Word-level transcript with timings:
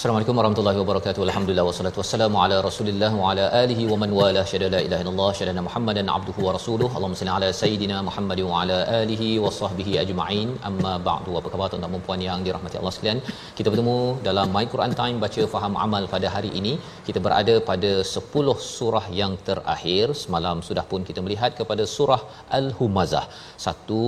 Assalamualaikum 0.00 0.38
warahmatullahi 0.38 0.78
wabarakatuh. 0.80 1.22
Alhamdulillah 1.26 1.64
wassalatu 1.68 1.98
wassalamu 2.00 2.36
ala 2.42 2.56
Rasulillah 2.66 3.10
wa 3.22 3.24
ala 3.30 3.42
alihi 3.62 3.82
wa 3.90 3.96
man 4.02 4.10
wala 4.18 4.42
syada 4.50 4.68
la 4.74 4.78
ilaha 4.86 5.02
illallah 5.02 5.26
syada 5.38 5.62
Muhammadan 5.66 6.06
abduhu 6.14 6.44
wa 6.46 6.52
rasuluhu. 6.56 6.88
Allahumma 6.98 7.18
salli 7.20 7.32
ala 7.38 7.48
sayidina 7.58 7.96
Muhammad 8.06 8.40
wa 8.46 8.60
ala 8.60 8.78
alihi 9.00 9.28
wa 9.44 9.50
sahbihi 9.56 9.92
ajma'in. 10.02 10.48
Amma 10.68 10.92
ba'du. 11.08 11.34
Apa 11.40 11.50
khabar 11.54 11.66
tuan-tuan 11.72 11.96
dan 11.96 12.04
puan 12.06 12.22
yang 12.28 12.40
dirahmati 12.46 12.78
Allah 12.80 12.92
sekalian? 12.96 13.20
Kita 13.58 13.68
bertemu 13.74 13.96
dalam 14.28 14.48
My 14.56 14.64
Quran 14.76 14.94
Time 15.00 15.18
baca 15.24 15.44
faham 15.56 15.76
amal 15.84 16.06
pada 16.14 16.30
hari 16.36 16.52
ini. 16.62 16.72
Kita 17.08 17.20
berada 17.26 17.56
pada 17.70 17.92
10 18.14 18.56
surah 18.76 19.04
yang 19.20 19.34
terakhir. 19.50 20.16
Semalam 20.22 20.64
sudah 20.70 20.86
pun 20.94 21.04
kita 21.10 21.22
melihat 21.28 21.52
kepada 21.60 21.86
surah 21.96 22.20
Al-Humazah. 22.60 23.26
Satu 23.66 24.02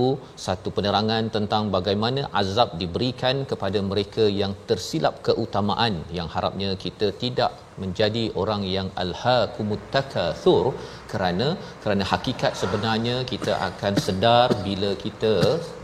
satu 0.47 0.73
penerangan 0.79 1.29
tentang 1.37 1.69
bagaimana 1.77 2.23
azab 2.43 2.71
diberikan 2.81 3.45
kepada 3.53 3.81
mereka 3.93 4.25
yang 4.41 4.53
tersilap 4.71 5.15
keutamaan 5.29 5.81
yang 6.17 6.27
harapnya 6.35 6.69
kita 6.83 7.07
tidak 7.23 7.51
menjadi 7.83 8.23
orang 8.41 8.61
yang 8.75 8.87
alhaqumut 9.03 9.83
takatsur 9.95 10.65
kerana 11.11 11.47
kerana 11.83 12.03
hakikat 12.11 12.53
sebenarnya 12.61 13.15
kita 13.31 13.53
akan 13.69 13.93
sedar 14.05 14.47
bila 14.67 14.91
kita 15.05 15.33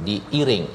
diiring 0.08 0.66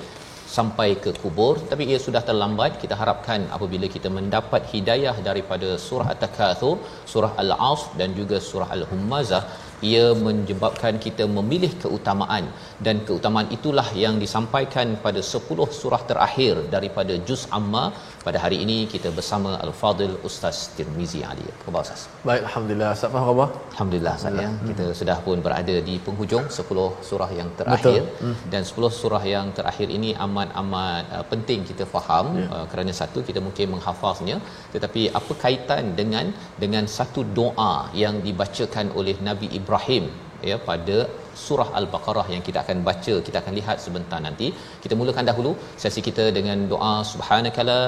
sampai 0.56 0.88
ke 1.04 1.10
kubur. 1.22 1.54
Tapi 1.71 1.84
ia 1.91 1.99
sudah 2.06 2.22
terlambat. 2.28 2.72
Kita 2.82 2.94
harapkan 3.03 3.41
apabila 3.56 3.87
kita 3.97 4.09
mendapat 4.19 4.62
hidayah 4.72 5.16
daripada 5.28 5.70
surah 5.87 6.09
at-takatsur 6.15 6.76
surah 7.12 7.32
al-asr 7.43 7.91
dan 8.00 8.10
juga 8.20 8.38
surah 8.50 8.70
al-humazah 8.76 9.44
ia 9.93 10.04
menyebabkan 10.26 10.94
kita 11.06 11.25
memilih 11.37 11.72
keutamaan. 11.82 12.44
Dan 12.87 12.97
keutamaan 13.09 13.49
itulah 13.56 13.88
yang 14.04 14.16
disampaikan 14.22 14.97
pada 15.06 15.20
10 15.32 15.69
surah 15.81 16.03
terakhir 16.10 16.54
daripada 16.75 17.16
juz 17.28 17.43
amma 17.59 17.84
pada 18.27 18.39
hari 18.45 18.57
ini 18.65 18.77
kita 18.93 19.09
bersama 19.17 19.51
al-fadil 19.65 20.15
ustaz 20.29 20.59
Tirmizi 20.77 21.21
Ali. 21.31 21.47
Khabar 21.65 21.81
ustaz? 21.87 22.03
Baik, 22.29 22.43
Alhamdulillah. 22.49 22.91
Ustaz 22.97 23.11
faham 23.15 23.27
khabar? 23.31 23.49
alhamdulillah 23.73 24.15
saya 24.23 24.47
kita 24.69 24.85
sudah 25.01 25.17
pun 25.27 25.39
berada 25.47 25.77
di 25.89 25.95
penghujung 26.07 26.45
10 26.59 26.87
surah 27.09 27.31
yang 27.41 27.51
terakhir. 27.61 28.03
Hmm. 28.23 28.37
dan 28.53 28.62
10 28.71 29.01
surah 29.01 29.23
yang 29.35 29.47
terakhir 29.59 29.89
ini 29.99 30.11
amat-amat 30.27 31.05
uh, 31.17 31.25
penting 31.33 31.61
kita 31.71 31.87
faham. 31.95 32.27
Ya. 32.41 32.47
uh, 32.57 32.67
kerana 32.73 32.93
satu 33.01 33.21
kita 33.29 33.43
mungkin 33.47 33.69
menghafaznya. 33.75 34.37
Tetapi 34.75 35.03
apa 35.21 35.33
kaitan 35.45 35.85
dengan 36.01 36.29
dengan 36.65 36.87
satu 36.99 37.23
doa 37.41 37.75
yang 38.05 38.17
dibacakan 38.27 38.89
oleh 39.01 39.17
Nabi 39.29 39.49
Ibrahim 39.61 40.06
ya 40.50 40.56
pada 40.69 40.97
surah 41.44 41.66
al-baqarah 41.78 42.25
yang 42.34 42.43
kita 42.47 42.59
akan 42.65 42.78
baca 42.88 43.15
kita 43.27 43.37
akan 43.43 43.55
lihat 43.59 43.77
sebentar 43.84 44.19
nanti. 44.27 44.49
Kita 44.84 44.94
mulakan 45.00 45.27
dahulu 45.31 45.53
sesi 45.82 46.00
kita 46.09 46.25
dengan 46.38 46.59
doa 46.72 46.94
subhanakala 47.12 47.78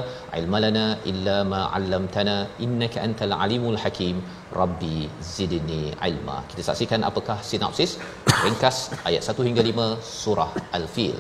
ilmalana 0.41 0.87
illa 1.13 1.39
ma 1.53 1.63
'allamtana 1.79 2.37
innaka 2.67 3.01
antal 3.07 3.35
alimul 3.47 3.79
hakim. 3.85 4.19
Rabbi 4.61 4.99
zidni 5.35 5.83
ilma. 6.11 6.39
Kita 6.53 6.63
saksikan 6.69 7.03
apakah 7.11 7.39
sinopsis 7.51 7.93
ringkas 8.45 8.79
ayat 9.09 9.23
1 9.35 9.49
hingga 9.49 9.65
5 9.71 9.91
surah 10.23 10.51
al-fil. 10.79 11.19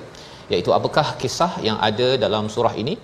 Iaitu 0.52 0.70
apakah 0.78 1.06
kisah 1.22 1.52
yang 1.68 1.78
ada 1.88 2.08
dalam 2.24 2.46
surah 2.56 2.74
ini 2.82 2.94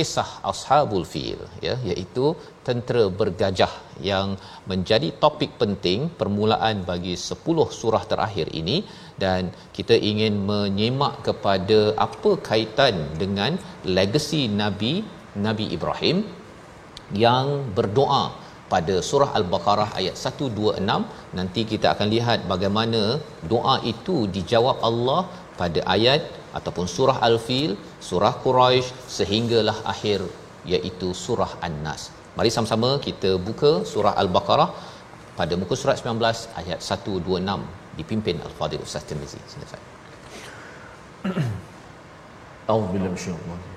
kisah 0.00 0.30
ashabul 0.50 1.04
fil 1.12 1.40
ya 1.66 1.74
iaitu 1.90 2.26
tentera 2.66 3.04
bergajah 3.20 3.72
yang 4.10 4.28
menjadi 4.70 5.08
topik 5.22 5.52
penting 5.62 6.00
permulaan 6.20 6.76
bagi 6.90 7.14
10 7.30 7.78
surah 7.78 8.04
terakhir 8.12 8.46
ini. 8.60 8.76
Dan 9.22 9.42
kita 9.76 9.96
ingin 10.10 10.34
menyemak 10.50 11.14
kepada 11.26 11.80
apa 12.06 12.30
kaitan 12.48 12.94
dengan 13.22 13.60
legasi 13.96 14.42
nabi 14.60 14.94
Nabi 15.46 15.66
Ibrahim 15.76 16.18
yang 17.24 17.46
berdoa 17.76 18.24
pada 18.72 18.94
surah 19.08 19.30
al-baqarah 19.38 19.88
ayat 20.00 20.16
126 20.30 21.36
nanti 21.38 21.62
kita 21.72 21.86
akan 21.94 22.08
lihat 22.14 22.40
bagaimana 22.52 23.02
doa 23.52 23.76
itu 23.92 24.16
dijawab 24.36 24.76
Allah 24.88 25.20
pada 25.60 25.80
ayat 25.94 26.22
ataupun 26.57 26.85
surah 26.95 27.17
al-fil 27.29 27.71
surah 28.09 28.33
quraisy 28.45 28.87
sehinggalah 29.17 29.77
akhir 29.93 30.19
iaitu 30.73 31.09
surah 31.25 31.51
an-nas 31.67 32.03
mari 32.37 32.51
sama-sama 32.55 32.91
kita 33.07 33.31
buka 33.47 33.73
surah 33.93 34.13
al-baqarah 34.23 34.69
pada 35.39 35.53
muka 35.61 35.75
surat 35.81 35.97
19 35.99 36.61
ayat 36.61 36.79
126 36.79 37.99
dipimpin 37.99 38.37
al-fadil 38.47 38.83
ustaz 38.87 39.03
Tirmizi 39.09 39.41
silakan 39.53 39.81
أعوذ 42.69 42.87
بالله 42.93 43.09
من 43.13 43.17
الشيطان 43.17 43.39
الرجيم 43.45 43.75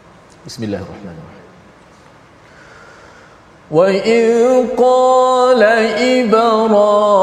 بسم 0.49 0.61
الله 0.67 0.81
الرحمن 0.84 1.17
الرحيم 1.21 1.47
وإذ 3.79 4.29
قال 4.84 5.62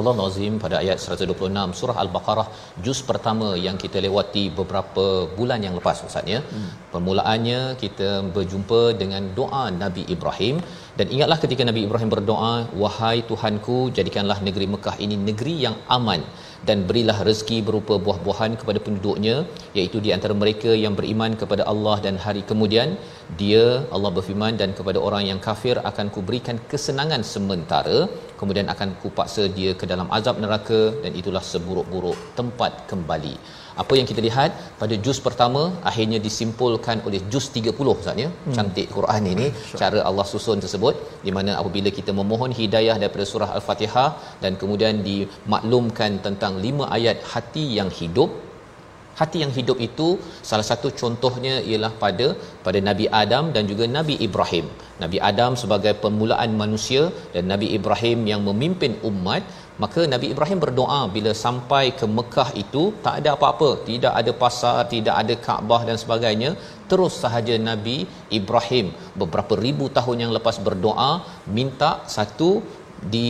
Astagfirullahalazim 0.00 0.54
Azim 0.54 0.62
pada 0.64 0.76
ayat 0.82 0.98
126 1.14 1.78
surah 1.80 1.96
Al-Baqarah 2.02 2.46
juz 2.84 2.98
pertama 3.10 3.48
yang 3.66 3.76
kita 3.82 3.98
lewati 4.06 4.44
beberapa 4.58 5.04
bulan 5.38 5.60
yang 5.66 5.74
lepas 5.78 5.98
Ustaz 6.08 6.32
ya. 6.34 6.40
Hmm. 6.52 6.70
Permulaannya 6.92 7.60
kita 7.82 8.10
berjumpa 8.36 8.80
dengan 9.02 9.22
doa 9.38 9.64
Nabi 9.82 10.04
Ibrahim 10.14 10.56
dan 10.98 11.06
ingatlah 11.14 11.38
ketika 11.44 11.64
Nabi 11.70 11.82
Ibrahim 11.86 12.10
berdoa 12.14 12.52
wahai 12.82 13.18
Tuhanku 13.30 13.78
jadikanlah 13.98 14.38
negeri 14.48 14.68
Mekah 14.74 14.96
ini 15.04 15.18
negeri 15.30 15.54
yang 15.66 15.76
aman 15.96 16.22
dan 16.68 16.78
berilah 16.88 17.16
rezeki 17.28 17.58
berupa 17.68 17.94
buah-buahan 18.04 18.52
kepada 18.60 18.78
penduduknya 18.86 19.36
iaitu 19.78 19.98
di 20.06 20.10
antara 20.16 20.34
mereka 20.42 20.70
yang 20.84 20.94
beriman 20.98 21.34
kepada 21.42 21.64
Allah 21.72 21.96
dan 22.06 22.16
hari 22.24 22.42
kemudian 22.50 22.90
dia 23.40 23.64
Allah 23.96 24.10
berfirman 24.16 24.54
dan 24.62 24.72
kepada 24.78 24.98
orang 25.08 25.24
yang 25.30 25.40
kafir 25.48 25.76
akan 25.90 26.08
kuberikan 26.16 26.58
kesenangan 26.72 27.24
sementara 27.34 27.98
kemudian 28.40 28.68
akan 28.74 28.90
kupaksa 29.04 29.44
dia 29.58 29.72
ke 29.80 29.86
dalam 29.92 30.10
azab 30.18 30.36
neraka 30.44 30.82
dan 31.04 31.14
itulah 31.22 31.44
seburuk-buruk 31.52 32.18
tempat 32.40 32.72
kembali 32.92 33.34
apa 33.82 33.94
yang 33.98 34.06
kita 34.10 34.20
lihat 34.26 34.50
pada 34.82 34.94
juz 35.04 35.18
pertama 35.26 35.62
akhirnya 35.90 36.18
disimpulkan 36.26 36.98
oleh 37.08 37.20
juz 37.32 37.46
30 37.58 37.94
Ustaz 37.94 38.22
ya 38.24 38.28
hmm. 38.32 38.54
cantik 38.56 38.88
Quran 38.96 39.24
ini 39.32 39.46
sure. 39.54 39.80
cara 39.82 40.00
Allah 40.10 40.26
susun 40.32 40.60
tersebut 40.64 40.94
di 41.26 41.32
mana 41.38 41.54
apabila 41.62 41.92
kita 41.98 42.12
memohon 42.20 42.54
hidayah 42.60 42.96
daripada 43.02 43.26
surah 43.32 43.50
al-Fatihah 43.58 44.10
dan 44.44 44.54
kemudian 44.62 45.02
dimaklumkan 45.08 46.20
tentang 46.28 46.54
lima 46.66 46.86
ayat 46.98 47.18
hati 47.32 47.66
yang 47.80 47.90
hidup 48.00 48.30
hati 49.20 49.38
yang 49.44 49.52
hidup 49.56 49.78
itu 49.88 50.08
salah 50.50 50.66
satu 50.70 50.88
contohnya 51.00 51.54
ialah 51.70 51.92
pada 52.02 52.26
pada 52.66 52.78
Nabi 52.88 53.06
Adam 53.22 53.44
dan 53.54 53.64
juga 53.70 53.84
Nabi 53.96 54.14
Ibrahim. 54.26 54.66
Nabi 55.02 55.18
Adam 55.30 55.52
sebagai 55.62 55.92
permulaan 56.04 56.52
manusia 56.62 57.02
dan 57.34 57.44
Nabi 57.52 57.68
Ibrahim 57.78 58.20
yang 58.32 58.40
memimpin 58.48 58.94
umat, 59.10 59.42
maka 59.82 60.00
Nabi 60.12 60.26
Ibrahim 60.32 60.58
berdoa 60.64 61.00
bila 61.14 61.32
sampai 61.44 61.84
ke 61.98 62.06
Mekah 62.18 62.48
itu 62.62 62.82
tak 63.04 63.14
ada 63.20 63.30
apa-apa, 63.36 63.70
tidak 63.88 64.12
ada 64.20 64.32
pasar, 64.42 64.76
tidak 64.94 65.14
ada 65.22 65.34
Kaabah 65.46 65.80
dan 65.88 65.96
sebagainya. 66.02 66.50
Terus 66.90 67.14
sahaja 67.22 67.54
Nabi 67.70 67.96
Ibrahim 68.38 68.86
beberapa 69.22 69.56
ribu 69.64 69.86
tahun 69.98 70.16
yang 70.24 70.32
lepas 70.36 70.58
berdoa 70.68 71.10
minta 71.58 71.90
satu 72.16 72.50
di 73.14 73.28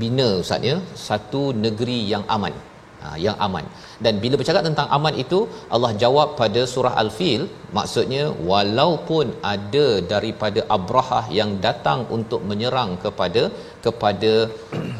bina 0.00 0.28
ustaz 0.42 0.68
ya 0.70 0.76
satu 1.08 1.42
negeri 1.64 1.98
yang 2.12 2.24
aman 2.36 2.54
ha, 3.02 3.08
yang 3.24 3.36
aman 3.46 3.64
dan 4.04 4.14
bila 4.22 4.34
bercakap 4.40 4.62
tentang 4.68 4.88
aman 4.96 5.14
itu 5.24 5.38
Allah 5.74 5.90
jawab 6.02 6.28
pada 6.40 6.62
surah 6.74 6.94
al-fil 7.02 7.42
maksudnya 7.78 8.24
walaupun 8.50 9.26
ada 9.54 9.86
daripada 10.12 10.62
abrahah 10.76 11.24
yang 11.40 11.52
datang 11.66 12.00
untuk 12.16 12.40
menyerang 12.52 12.92
kepada 13.04 13.42
kepada 13.86 14.32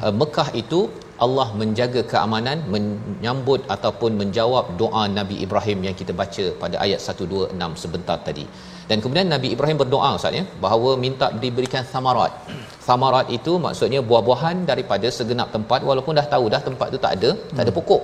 uh, 0.05 0.15
Mekah 0.21 0.49
itu 0.63 0.83
Allah 1.25 1.49
menjaga 1.61 2.01
keamanan 2.13 2.59
menyambut 2.75 3.61
ataupun 3.75 4.13
menjawab 4.21 4.65
doa 4.83 5.03
Nabi 5.19 5.37
Ibrahim 5.47 5.81
yang 5.87 5.97
kita 6.01 6.13
baca 6.21 6.47
pada 6.63 6.77
ayat 6.85 7.01
126 7.11 7.83
sebentar 7.85 8.19
tadi 8.29 8.47
dan 8.91 8.99
kemudian 9.03 9.29
Nabi 9.35 9.49
Ibrahim 9.55 9.79
berdoa 9.83 10.09
Ustaz 10.19 10.39
ya 10.39 10.45
bahawa 10.65 10.91
minta 11.05 11.27
diberikan 11.43 11.85
samarat. 11.93 12.33
Samarat 12.89 13.27
itu 13.37 13.53
maksudnya 13.67 14.01
buah-buahan 14.09 14.57
daripada 14.71 15.09
segenap 15.19 15.49
tempat 15.57 15.81
walaupun 15.91 16.19
dah 16.21 16.27
tahu 16.35 16.45
dah 16.55 16.63
tempat 16.69 16.87
tu 16.95 16.99
tak 17.05 17.13
ada, 17.17 17.31
hmm. 17.33 17.55
tak 17.57 17.63
ada 17.67 17.73
pokok. 17.79 18.03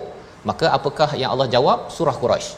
Maka 0.49 0.67
apakah 0.79 1.11
yang 1.20 1.31
Allah 1.35 1.49
jawab? 1.55 1.79
Surah 1.96 2.17
Quraisy. 2.23 2.49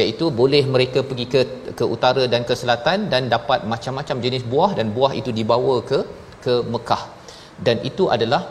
Iaitu 0.00 0.24
boleh 0.40 0.62
mereka 0.74 1.00
pergi 1.08 1.26
ke 1.32 1.40
ke 1.78 1.84
utara 1.94 2.24
dan 2.32 2.42
ke 2.48 2.54
selatan 2.60 3.10
dan 3.12 3.22
dapat 3.34 3.66
macam-macam 3.72 4.16
jenis 4.24 4.44
buah 4.52 4.70
dan 4.78 4.94
buah 4.96 5.12
itu 5.20 5.30
dibawa 5.38 5.76
ke 5.90 5.98
ke 6.44 6.54
Mekah. 6.74 7.02
Dan 7.66 7.82
itu 7.90 8.06
adalah 8.16 8.42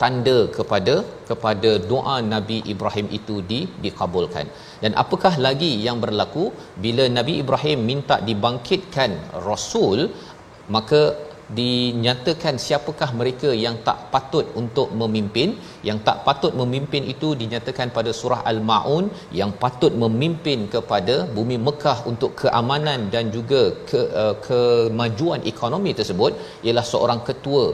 tanda 0.00 0.38
kepada 0.56 0.94
kepada 1.28 1.70
doa 1.90 2.16
Nabi 2.34 2.58
Ibrahim 2.72 3.06
itu 3.18 3.36
di 3.50 3.60
dikabulkan. 3.84 4.46
Dan 4.82 4.92
apakah 5.02 5.34
lagi 5.46 5.70
yang 5.86 5.98
berlaku 6.04 6.44
bila 6.84 7.06
Nabi 7.18 7.34
Ibrahim 7.42 7.80
minta 7.90 8.18
dibangkitkan 8.28 9.10
rasul 9.48 10.10
maka 10.76 11.02
dinyatakan 11.56 12.54
siapakah 12.64 13.10
mereka 13.20 13.50
yang 13.64 13.76
tak 13.86 13.98
patut 14.12 14.46
untuk 14.60 14.88
memimpin. 15.00 15.56
Yang 15.88 15.98
tak 16.06 16.18
patut 16.26 16.52
memimpin 16.60 17.02
itu 17.12 17.28
dinyatakan 17.42 17.88
pada 17.96 18.10
surah 18.20 18.40
al-maun 18.50 19.04
yang 19.40 19.52
patut 19.62 19.92
memimpin 20.02 20.68
kepada 20.74 21.14
bumi 21.36 21.56
Mekah 21.66 21.98
untuk 22.10 22.32
keamanan 22.40 23.08
dan 23.14 23.24
juga 23.36 23.62
ke 23.90 24.00
uh, 24.22 24.34
kemajuan 24.46 25.42
ekonomi 25.52 25.92
tersebut 26.00 26.32
ialah 26.66 26.84
seorang 26.92 27.20
ketua 27.28 27.64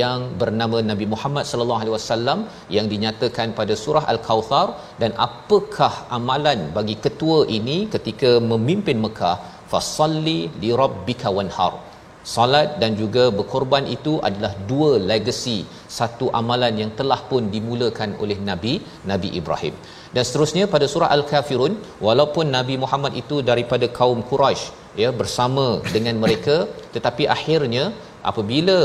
yang 0.00 0.20
bernama 0.42 0.78
Nabi 0.90 1.08
Muhammad 1.14 1.44
sallallahu 1.50 1.82
alaihi 1.82 1.96
wasallam 1.98 2.38
yang 2.76 2.86
dinyatakan 2.92 3.50
pada 3.58 3.74
surah 3.84 4.04
al-kautsar 4.12 4.66
dan 5.02 5.10
apakah 5.26 5.92
amalan 6.18 6.60
bagi 6.78 6.96
ketua 7.06 7.40
ini 7.58 7.78
ketika 7.96 8.32
memimpin 8.52 8.98
Mekah? 9.06 9.36
Fasalli 9.72 10.40
li 10.62 10.70
rabbika 10.80 11.28
wanhar 11.36 11.93
Salat 12.32 12.68
dan 12.82 12.92
juga 13.00 13.24
berkorban 13.38 13.84
itu 13.96 14.12
adalah 14.28 14.52
dua 14.70 14.90
legacy 15.10 15.58
satu 15.98 16.26
amalan 16.40 16.74
yang 16.82 16.90
telah 16.98 17.20
pun 17.30 17.52
dimulakan 17.54 18.16
oleh 18.22 18.38
Nabi 18.48 18.74
Nabi 19.10 19.28
Ibrahim. 19.40 19.74
Dan 20.14 20.22
seterusnya 20.28 20.64
pada 20.74 20.86
surah 20.92 21.10
Al-Kafirun 21.16 21.74
walaupun 22.06 22.48
Nabi 22.58 22.76
Muhammad 22.84 23.12
itu 23.22 23.38
daripada 23.50 23.88
kaum 23.98 24.20
Quraisy 24.30 24.64
ya 25.02 25.10
bersama 25.20 25.66
dengan 25.94 26.16
mereka 26.24 26.56
tetapi 26.94 27.24
akhirnya 27.36 27.84
apabila 28.30 28.78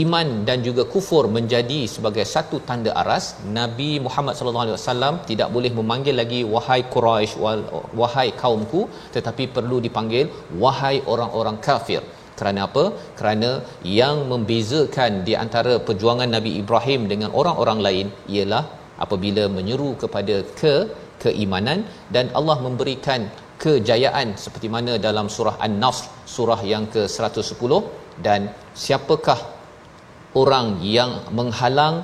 iman 0.00 0.28
dan 0.48 0.58
juga 0.66 0.82
kufur 0.92 1.24
menjadi 1.36 1.80
sebagai 1.94 2.24
satu 2.32 2.56
tanda 2.68 2.92
aras 3.02 3.24
Nabi 3.58 3.90
Muhammad 4.06 4.34
sallallahu 4.38 4.64
alaihi 4.66 4.78
wasallam 4.78 5.14
tidak 5.30 5.48
boleh 5.56 5.72
memanggil 5.78 6.14
lagi 6.20 6.40
wahai 6.54 6.80
Quraisy 6.94 7.32
wahai 8.00 8.28
kaumku 8.42 8.82
tetapi 9.16 9.46
perlu 9.56 9.78
dipanggil 9.86 10.26
wahai 10.64 10.96
orang-orang 11.14 11.58
kafir 11.68 12.02
kerana 12.40 12.60
apa? 12.68 12.84
Kerana 13.18 13.50
yang 14.00 14.16
membezakan 14.32 15.12
di 15.28 15.34
antara 15.44 15.74
perjuangan 15.88 16.30
Nabi 16.36 16.52
Ibrahim 16.62 17.02
dengan 17.12 17.30
orang-orang 17.40 17.80
lain 17.86 18.06
ialah 18.36 18.64
apabila 19.04 19.44
menyeru 19.56 19.90
kepada 20.02 20.36
ke 20.60 20.74
keimanan 21.22 21.80
dan 22.14 22.26
Allah 22.38 22.58
memberikan 22.66 23.22
kejayaan 23.62 24.28
seperti 24.44 24.68
mana 24.74 24.92
dalam 25.06 25.26
surah 25.36 25.56
An-Nasr 25.66 26.06
surah 26.34 26.60
yang 26.72 26.84
ke-110 26.94 27.72
dan 28.26 28.40
siapakah 28.82 29.40
orang 30.40 30.66
yang 30.96 31.10
menghalang 31.38 31.96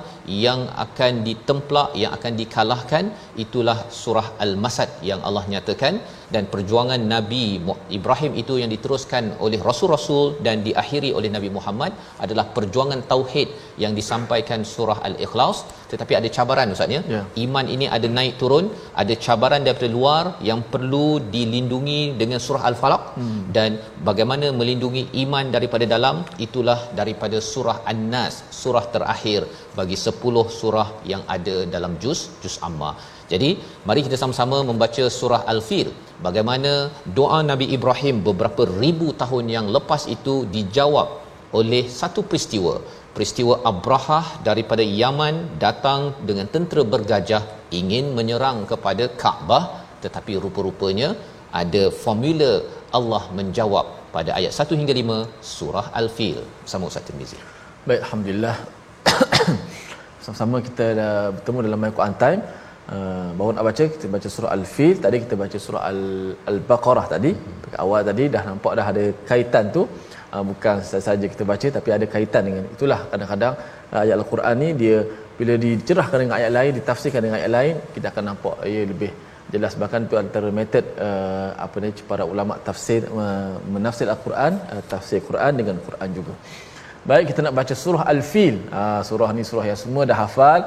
yang 0.45 0.61
akan 0.85 1.23
ditemplak 1.27 1.89
yang 2.01 2.11
akan 2.17 2.33
dikalahkan? 2.41 3.05
Itulah 3.43 3.77
surah 4.01 4.27
al-masad 4.45 4.89
yang 5.09 5.21
Allah 5.27 5.43
nyatakan 5.53 5.95
dan 6.35 6.43
perjuangan 6.53 7.01
Nabi 7.13 7.43
Ibrahim 7.97 8.31
itu 8.41 8.53
yang 8.61 8.71
diteruskan 8.75 9.23
oleh 9.45 9.59
rasul-rasul 9.69 10.25
dan 10.45 10.65
diakhiri 10.67 11.11
oleh 11.19 11.29
Nabi 11.35 11.49
Muhammad 11.57 11.91
adalah 12.25 12.45
perjuangan 12.55 13.01
tauhid 13.11 13.49
yang 13.83 13.93
disampaikan 13.99 14.61
surah 14.73 14.99
al-ikhlas 15.09 15.59
tetapi 15.91 16.13
ada 16.19 16.29
cabaran 16.37 16.73
ustaz 16.75 16.95
ya 16.95 17.01
yeah. 17.13 17.25
iman 17.45 17.65
ini 17.75 17.85
ada 17.97 18.07
naik 18.17 18.33
turun 18.41 18.65
ada 19.01 19.13
cabaran 19.25 19.61
daripada 19.67 19.89
luar 19.97 20.23
yang 20.49 20.61
perlu 20.73 21.07
dilindungi 21.35 22.01
dengan 22.21 22.39
surah 22.47 22.63
al-falaq 22.71 23.03
hmm. 23.19 23.41
dan 23.57 23.79
bagaimana 24.09 24.49
melindungi 24.59 25.03
iman 25.23 25.45
daripada 25.55 25.87
dalam 25.95 26.17
itulah 26.47 26.79
daripada 26.99 27.39
surah 27.51 27.77
an-nas 27.91 28.35
surah 28.61 28.85
terakhir 28.95 29.41
bagi 29.79 29.97
10 30.07 30.59
surah 30.59 30.87
yang 31.11 31.23
ada 31.35 31.55
dalam 31.75 31.93
juz 32.03 32.19
juz 32.43 32.57
amma. 32.67 32.91
Jadi 33.31 33.49
mari 33.87 34.01
kita 34.07 34.17
sama-sama 34.21 34.57
membaca 34.69 35.03
surah 35.19 35.41
Al-Fil. 35.53 35.89
Bagaimana 36.25 36.71
doa 37.17 37.39
Nabi 37.51 37.65
Ibrahim 37.77 38.15
beberapa 38.27 38.63
ribu 38.83 39.07
tahun 39.21 39.45
yang 39.55 39.67
lepas 39.75 40.03
itu 40.15 40.35
dijawab 40.55 41.09
oleh 41.59 41.83
satu 41.99 42.21
peristiwa. 42.29 42.75
Peristiwa 43.15 43.55
Abrahah 43.71 44.25
daripada 44.47 44.83
Yaman 45.01 45.35
datang 45.65 46.01
dengan 46.29 46.47
tentera 46.53 46.83
bergajah 46.93 47.43
ingin 47.79 48.13
menyerang 48.17 48.59
kepada 48.71 49.05
Kaabah 49.21 49.63
tetapi 50.03 50.33
rupa-rupanya 50.43 51.09
ada 51.61 51.83
formula 52.03 52.51
Allah 52.97 53.23
menjawab 53.37 53.85
pada 54.15 54.31
ayat 54.39 54.53
1 54.65 54.79
hingga 54.79 54.93
5 55.01 55.53
surah 55.53 55.85
Al-Fil. 55.99 56.39
Sama 56.71 56.89
Ustaz 56.89 57.05
Tirmizi. 57.07 57.39
Baik, 57.87 58.01
alhamdulillah. 58.05 58.55
Sama-sama 60.23 60.57
kita 60.67 60.85
dah 60.99 61.13
bertemu 61.35 61.59
dalam 61.67 61.79
My 61.83 61.91
Quran 61.97 62.15
Time. 62.23 62.41
Uh, 62.95 63.29
baru 63.37 63.51
nak 63.55 63.65
baca 63.67 63.83
kita 63.93 64.05
baca 64.15 64.27
surah 64.33 64.51
Al-Fil. 64.57 64.95
Tadi 65.05 65.17
kita 65.23 65.35
baca 65.41 65.57
surah 65.65 65.81
Al- 65.91 66.35
Al-Baqarah 66.51 67.05
tadi. 67.13 67.31
Hmm. 67.35 67.81
awal 67.83 68.01
tadi 68.09 68.25
dah 68.35 68.43
nampak 68.49 68.73
dah 68.79 68.85
ada 68.91 69.03
kaitan 69.29 69.65
tu. 69.75 69.83
Uh, 70.33 70.43
bukan 70.49 70.75
saja 71.07 71.25
kita 71.33 71.43
baca 71.51 71.67
tapi 71.77 71.89
ada 71.97 72.05
kaitan 72.13 72.43
dengan 72.47 72.63
itulah. 72.75 72.99
Kadang-kadang 73.11 73.53
uh, 73.93 74.03
ayat 74.03 74.15
Al-Quran 74.19 74.55
ni 74.63 74.69
dia 74.81 74.97
bila 75.39 75.53
dicerahkan 75.65 76.17
dengan 76.23 76.35
ayat 76.39 76.51
lain 76.57 76.71
ditafsirkan 76.79 77.21
dengan 77.25 77.37
ayat 77.39 77.51
lain 77.57 77.75
kita 77.95 78.07
akan 78.11 78.23
nampak 78.29 78.55
ia 78.71 78.83
lebih 78.93 79.11
jelas. 79.53 79.73
Bahkan 79.81 79.99
itu 80.07 80.15
antara 80.23 80.47
metod 80.59 80.85
uh, 81.07 81.49
apa 81.65 81.77
ni 81.83 81.91
para 82.11 82.23
ulama 82.33 82.55
tafsir 82.69 83.01
uh, 83.23 83.53
menafsir 83.75 84.07
Al-Quran 84.15 84.53
uh, 84.73 84.83
tafsir 84.93 85.19
Quran 85.29 85.51
dengan 85.59 85.75
Quran 85.87 86.09
juga. 86.19 86.35
Baik 87.09 87.25
kita 87.31 87.39
nak 87.45 87.55
baca 87.59 87.73
surah 87.83 88.03
al-fil. 88.13 88.55
Uh, 88.79 89.01
surah 89.09 89.29
ni 89.37 89.43
surah 89.49 89.65
yang 89.71 89.79
semua 89.83 90.03
dah 90.09 90.17
hafal 90.23 90.61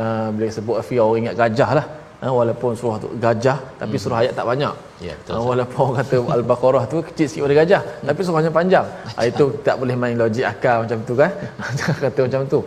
uh, 0.00 0.28
bila 0.36 0.48
sebut 0.56 0.76
al-fil 0.80 1.00
orang 1.04 1.20
ingat 1.22 1.36
gajah 1.42 1.70
lah. 1.78 1.86
Uh, 2.24 2.32
walaupun 2.38 2.72
surah 2.80 2.96
tu 3.04 3.08
gajah 3.24 3.58
tapi 3.80 3.96
surah 4.02 4.18
ayat 4.22 4.32
tak 4.38 4.46
banyak. 4.50 4.74
Ya, 5.06 5.14
betul. 5.18 5.32
uh, 5.34 5.44
walaupun 5.50 5.80
orang 5.84 5.96
kata 6.00 6.16
al-baqarah 6.36 6.84
tu 6.92 6.96
kecil 7.08 7.26
sikit 7.30 7.42
pada 7.46 7.56
gajah 7.60 7.82
tapi 8.08 8.20
surahnya 8.26 8.50
panjang. 8.58 8.86
Uh, 9.18 9.24
itu 9.30 9.44
tak 9.66 9.76
boleh 9.80 9.96
main 10.02 10.16
logik 10.22 10.46
akal 10.52 10.76
macam 10.84 10.98
tu 11.08 11.14
kan? 11.20 11.30
Jangan 11.78 11.98
kata 12.06 12.20
macam 12.26 12.42
tu. 12.54 12.60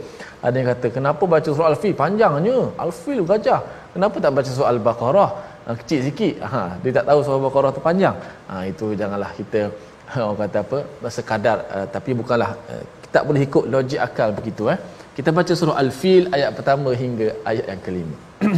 Ada 0.45 0.55
yang 0.59 0.67
kata 0.73 0.87
kenapa 0.97 1.23
baca 1.35 1.49
surah 1.55 1.69
al-fil? 1.73 1.95
Panjangnya. 2.03 2.57
Al-fil 2.85 3.21
gajah. 3.31 3.61
Kenapa 3.95 4.15
tak 4.25 4.31
baca 4.37 4.49
surah 4.57 4.69
al-baqarah? 4.75 5.31
Uh, 5.67 5.75
kecil 5.81 5.99
sikit. 6.07 6.35
Ha 6.51 6.61
dia 6.83 6.91
tak 6.97 7.05
tahu 7.09 7.19
surah 7.25 7.37
al-baqarah 7.41 7.71
tu 7.77 7.81
panjang. 7.89 8.15
Ha 8.49 8.55
itu 8.71 8.85
janganlah 9.01 9.31
kita 9.39 9.61
orang 10.27 10.39
kata 10.43 10.57
apa 10.65 10.77
sekadar 11.17 11.57
uh, 11.75 11.85
tapi 11.95 12.11
bukanlah 12.19 12.51
uh, 12.71 12.83
tak 13.15 13.23
boleh 13.27 13.41
ikut 13.47 13.65
logik 13.73 13.99
akal 14.07 14.29
begitu 14.37 14.63
eh 14.73 14.79
kita 15.16 15.30
baca 15.38 15.52
surah 15.60 15.76
al-fil 15.84 16.24
ayat 16.36 16.50
pertama 16.58 16.90
hingga 17.02 17.28
ayat 17.50 17.66
yang 17.72 17.82
kelima 17.88 18.16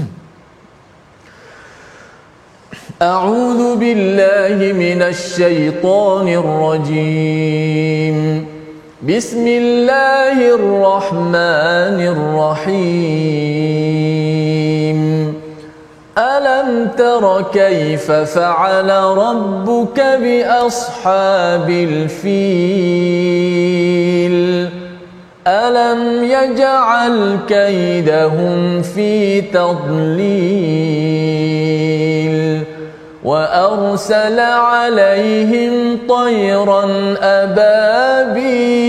أعوذ 3.03 3.77
بالله 3.83 4.73
من 4.73 5.03
الشيطان 5.03 6.29
الرجيم 6.43 8.17
بسم 9.03 9.45
الله 9.49 10.37
الرحمن 10.55 11.99
الرحيم 12.15 13.75
ألم 16.19 16.69
تر 16.97 17.25
كيف 17.53 18.07
فعل 18.11 18.91
ربك 19.25 20.01
بأصحاب 20.23 21.69
الفيل 21.71 23.48
ألم 25.48 26.24
يجعل 26.24 27.38
كيدهم 27.48 28.82
في 28.82 29.42
تضليل 29.42 31.00
وأرسل 33.24 34.40
عليهم 34.40 35.98
طيرا 36.10 37.16
أبابيل 37.22 38.80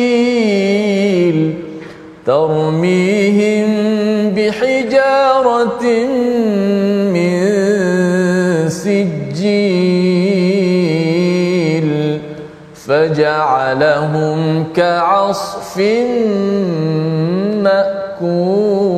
ترميهم 2.27 3.71
بحجارة 4.37 5.85
فجعلهم 12.90 14.64
كعصف 14.76 15.78
مأكول 17.64 18.89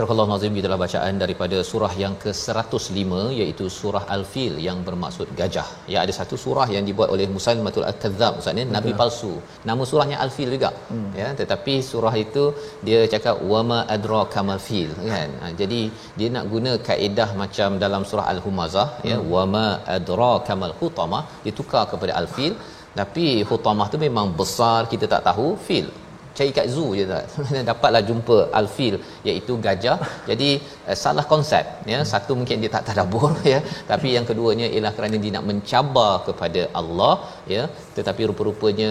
Surah 0.00 0.12
Allah 0.14 0.32
Nazim 0.32 0.54
itulah 0.58 0.76
bacaan 0.82 1.14
daripada 1.22 1.56
surah 1.70 1.90
yang 2.02 2.14
ke-105 2.22 3.10
iaitu 3.38 3.64
surah 3.78 4.02
Al-Fil 4.14 4.54
yang 4.66 4.78
bermaksud 4.86 5.28
gajah. 5.40 5.66
Ya 5.92 5.98
ada 6.04 6.12
satu 6.18 6.36
surah 6.44 6.66
yang 6.74 6.84
dibuat 6.88 7.08
oleh 7.14 7.26
Musailamatul 7.34 7.84
Al-Kadzdzab 7.88 8.32
maksudnya 8.38 8.64
nabi 8.76 8.92
palsu. 9.00 9.32
Nama 9.70 9.82
surahnya 9.90 10.16
Al-Fil 10.24 10.50
juga. 10.56 10.70
Hmm. 10.92 11.10
Ya 11.20 11.28
tetapi 11.40 11.74
surah 11.90 12.14
itu 12.24 12.44
dia 12.88 13.00
cakap 13.14 13.44
wama 13.52 13.80
adraka 13.96 14.46
mal 14.48 14.62
fil 14.68 14.90
kan. 15.12 15.30
Ha, 15.42 15.52
jadi 15.60 15.82
dia 16.18 16.28
nak 16.36 16.46
guna 16.54 16.72
kaedah 16.88 17.30
macam 17.42 17.76
dalam 17.84 18.04
surah 18.10 18.26
Al-Humazah 18.32 18.88
ya 19.10 19.18
wama 19.34 19.66
adraka 19.98 20.56
mal 20.62 20.76
hutamah 20.80 21.24
dia 21.44 21.52
tukar 21.60 21.84
kepada 21.92 22.14
Al-Fil 22.22 22.54
tapi 23.00 23.26
hutamah 23.50 23.86
tu 23.92 23.98
memang 24.06 24.28
besar 24.38 24.78
kita 24.92 25.06
tak 25.12 25.22
tahu 25.28 25.48
fil 25.66 25.88
cari 26.38 26.50
kat 26.58 26.66
zoo 26.74 26.90
je 26.98 27.04
tak 27.12 27.24
dapatlah 27.70 28.02
jumpa 28.08 28.36
alfil 28.60 28.94
iaitu 29.28 29.54
gajah. 29.66 29.98
Jadi 30.30 30.50
uh, 30.88 30.96
salah 31.02 31.24
konsep 31.32 31.64
ya. 31.92 31.98
Satu 32.12 32.34
mungkin 32.40 32.62
dia 32.62 32.70
tak 32.76 32.84
tadabbur 32.88 33.32
ya. 33.52 33.60
Tapi 33.90 34.08
yang 34.16 34.26
keduanya 34.30 34.66
ialah 34.74 34.92
kerana 34.98 35.18
dia 35.24 35.34
nak 35.36 35.46
mencabar 35.50 36.12
kepada 36.28 36.62
Allah 36.80 37.14
ya. 37.54 37.64
Tetapi 37.98 38.22
rupa-rupanya 38.30 38.90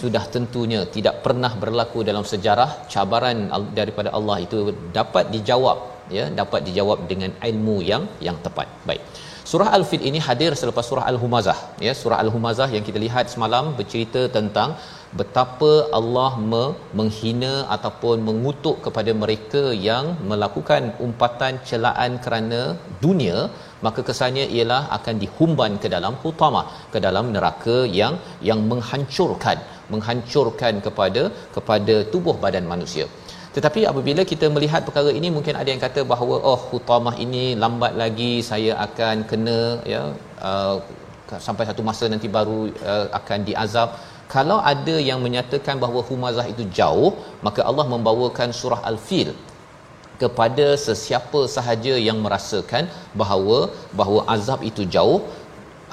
sudah 0.00 0.24
tentunya 0.34 0.80
tidak 0.96 1.14
pernah 1.26 1.52
berlaku 1.62 2.00
dalam 2.10 2.26
sejarah 2.32 2.70
cabaran 2.94 3.38
daripada 3.80 4.10
Allah 4.18 4.38
itu 4.48 4.58
dapat 4.98 5.24
dijawab 5.36 5.78
ya. 6.18 6.26
Dapat 6.42 6.60
dijawab 6.68 7.00
dengan 7.12 7.32
ilmu 7.50 7.78
yang 7.92 8.04
yang 8.28 8.38
tepat. 8.46 8.68
Baik. 8.90 9.02
Surah 9.50 9.68
Al-Fil 9.76 10.02
ini 10.08 10.18
hadir 10.24 10.52
selepas 10.60 10.84
surah 10.88 11.04
Al-Humazah 11.10 11.58
ya. 11.86 11.92
Surah 12.00 12.18
Al-Humazah 12.22 12.66
yang 12.74 12.84
kita 12.88 12.98
lihat 13.04 13.26
semalam 13.34 13.64
bercerita 13.78 14.22
tentang 14.34 14.70
betapa 15.20 15.70
Allah 15.98 16.32
me- 16.50 16.74
menghina 16.98 17.52
ataupun 17.76 18.16
mengutuk 18.28 18.76
kepada 18.86 19.12
mereka 19.22 19.62
yang 19.88 20.06
melakukan 20.30 20.92
umpatan 21.06 21.56
celaan 21.70 22.20
kerana 22.24 22.60
dunia 23.04 23.38
maka 23.86 24.00
kesannya 24.08 24.44
ialah 24.56 24.82
akan 24.96 25.16
dihumban 25.22 25.72
ke 25.82 25.88
dalam 25.94 26.14
hutamah 26.22 26.66
ke 26.92 27.00
dalam 27.06 27.26
neraka 27.34 27.78
yang 28.00 28.14
yang 28.48 28.62
menghancurkan 28.72 29.58
menghancurkan 29.92 30.74
kepada 30.86 31.24
kepada 31.56 31.96
tubuh 32.12 32.36
badan 32.44 32.66
manusia. 32.74 33.06
Tetapi 33.56 33.80
apabila 33.90 34.22
kita 34.30 34.46
melihat 34.54 34.82
perkara 34.86 35.10
ini 35.18 35.28
mungkin 35.36 35.54
ada 35.60 35.68
yang 35.72 35.82
kata 35.84 36.00
bahawa 36.12 36.36
oh 36.50 36.60
hutamah 36.70 37.14
ini 37.24 37.44
lambat 37.62 37.92
lagi 38.02 38.32
saya 38.50 38.72
akan 38.86 39.16
kena 39.30 39.58
ya 39.92 40.02
uh, 40.48 40.76
sampai 41.46 41.64
satu 41.68 41.82
masa 41.88 42.04
nanti 42.12 42.28
baru 42.36 42.60
uh, 42.92 43.06
akan 43.18 43.40
diazab 43.48 43.88
kalau 44.34 44.58
ada 44.72 44.96
yang 45.08 45.20
menyatakan 45.26 45.76
bahawa 45.82 46.00
humazah 46.08 46.46
itu 46.52 46.64
jauh 46.78 47.10
maka 47.46 47.60
Allah 47.68 47.86
membawakan 47.92 48.50
surah 48.60 48.80
al-fil 48.90 49.30
kepada 50.22 50.66
sesiapa 50.86 51.40
sahaja 51.56 51.94
yang 52.08 52.18
merasakan 52.24 52.84
bahawa 53.20 53.58
bahawa 53.98 54.22
azab 54.34 54.62
itu 54.70 54.84
jauh. 54.96 55.20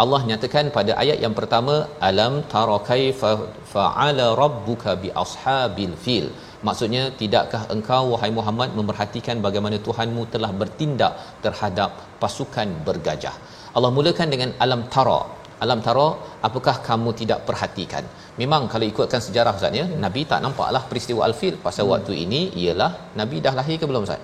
Allah 0.03 0.19
nyatakan 0.29 0.65
pada 0.77 0.91
ayat 1.01 1.17
yang 1.23 1.35
pertama 1.37 1.75
alam 2.07 2.33
tara 2.53 2.77
kaifa 2.89 3.31
fa'ala 3.73 4.25
rabbuka 4.41 4.97
bi 5.03 5.09
ashabil 5.23 5.95
fil? 6.05 6.27
Maksudnya 6.67 7.03
tidakkah 7.19 7.61
engkau 7.75 8.03
wahai 8.13 8.31
Muhammad 8.39 8.69
memerhatikan 8.79 9.39
bagaimana 9.45 9.77
Tuhanmu 9.87 10.23
telah 10.33 10.51
bertindak 10.61 11.13
terhadap 11.45 11.91
pasukan 12.23 12.67
bergajah? 12.87 13.35
Allah 13.77 13.91
mulakan 13.97 14.27
dengan 14.33 14.51
alam 14.65 14.83
tara. 14.95 15.21
Alam 15.63 15.79
tara 15.87 16.07
apakah 16.47 16.75
kamu 16.87 17.09
tidak 17.19 17.39
perhatikan 17.47 18.03
memang 18.41 18.63
kalau 18.71 18.85
ikutkan 18.91 19.21
sejarah 19.27 19.53
Ustaz 19.57 19.79
ya 19.81 19.85
nabi 20.05 20.21
tak 20.31 20.39
nampaklah 20.45 20.83
peristiwa 20.91 21.21
al-fil 21.27 21.57
pasal 21.67 21.83
hmm. 21.85 21.93
waktu 21.93 22.13
ini 22.23 22.41
ialah 22.61 22.91
nabi 23.19 23.37
dah 23.45 23.53
lahir 23.59 23.77
ke 23.81 23.87
belum 23.91 24.05
Ustaz 24.07 24.23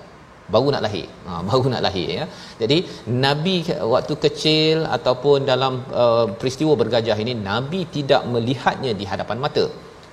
baru 0.54 0.68
nak 0.74 0.82
lahir 0.86 1.06
ha, 1.26 1.40
baru 1.50 1.66
nak 1.74 1.82
lahir 1.86 2.08
ya 2.18 2.24
jadi 2.62 2.78
nabi 3.26 3.56
waktu 3.94 4.14
kecil 4.24 4.78
ataupun 4.96 5.48
dalam 5.52 5.74
uh, 6.02 6.26
peristiwa 6.40 6.74
bergajah 6.82 7.16
ini 7.24 7.34
nabi 7.50 7.80
tidak 7.96 8.24
melihatnya 8.34 8.92
di 9.00 9.06
hadapan 9.12 9.40
mata 9.46 9.66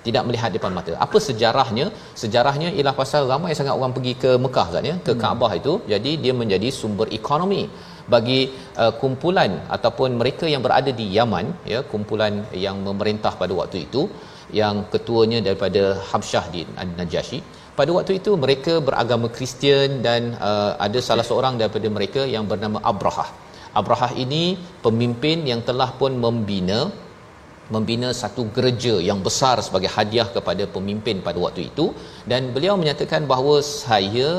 tidak 0.08 0.24
melihat 0.28 0.50
depan 0.56 0.72
mata. 0.78 0.92
Apa 1.06 1.18
sejarahnya? 1.26 1.86
Sejarahnya 2.22 2.70
ialah 2.78 2.94
pasal 3.00 3.24
ramai 3.32 3.52
sangat 3.60 3.74
orang 3.80 3.94
pergi 3.98 4.14
ke 4.24 4.32
Mekah 4.44 4.66
Ustaz 4.72 4.90
ya, 4.90 4.96
ke 5.08 5.14
Kaabah 5.22 5.52
itu. 5.60 5.74
Jadi 5.92 6.12
dia 6.24 6.34
menjadi 6.42 6.70
sumber 6.80 7.08
ekonomi 7.20 7.64
bagi 8.14 8.40
uh, 8.82 8.94
kumpulan 9.02 9.52
ataupun 9.76 10.20
mereka 10.22 10.46
yang 10.54 10.62
berada 10.66 10.92
di 11.02 11.06
Yaman 11.18 11.46
ya, 11.74 11.80
kumpulan 11.92 12.34
yang 12.66 12.78
memerintah 12.88 13.34
pada 13.42 13.54
waktu 13.62 13.78
itu 13.88 14.04
yang 14.62 14.76
ketuanya 14.94 15.40
daripada 15.48 15.84
Habsyah 16.10 16.46
di 16.54 16.62
Najasyi. 17.00 17.40
Pada 17.80 17.92
waktu 17.98 18.14
itu 18.20 18.32
mereka 18.44 18.74
beragama 18.88 19.28
Kristian 19.36 20.02
dan 20.08 20.36
uh, 20.50 20.72
ada 20.86 21.00
salah 21.10 21.26
seorang 21.30 21.56
daripada 21.62 21.88
mereka 21.98 22.22
yang 22.36 22.44
bernama 22.52 22.80
Abrahah. 22.92 23.30
Abrahah 23.80 24.12
ini 24.24 24.44
pemimpin 24.86 25.46
yang 25.52 25.62
telah 25.70 25.90
pun 26.00 26.12
membina 26.26 26.80
membina 27.76 28.10
satu 28.22 28.44
gereja 28.56 28.94
yang 29.10 29.20
besar 29.28 29.56
sebagai 29.68 29.90
hadiah 29.96 30.28
kepada 30.36 30.64
pemimpin 30.76 31.18
pada 31.28 31.40
waktu 31.46 31.62
itu. 31.70 31.86
Dan 32.32 32.52
beliau 32.56 32.76
menyatakan 32.82 33.24
bahawa 33.32 33.56
saya 33.86 34.32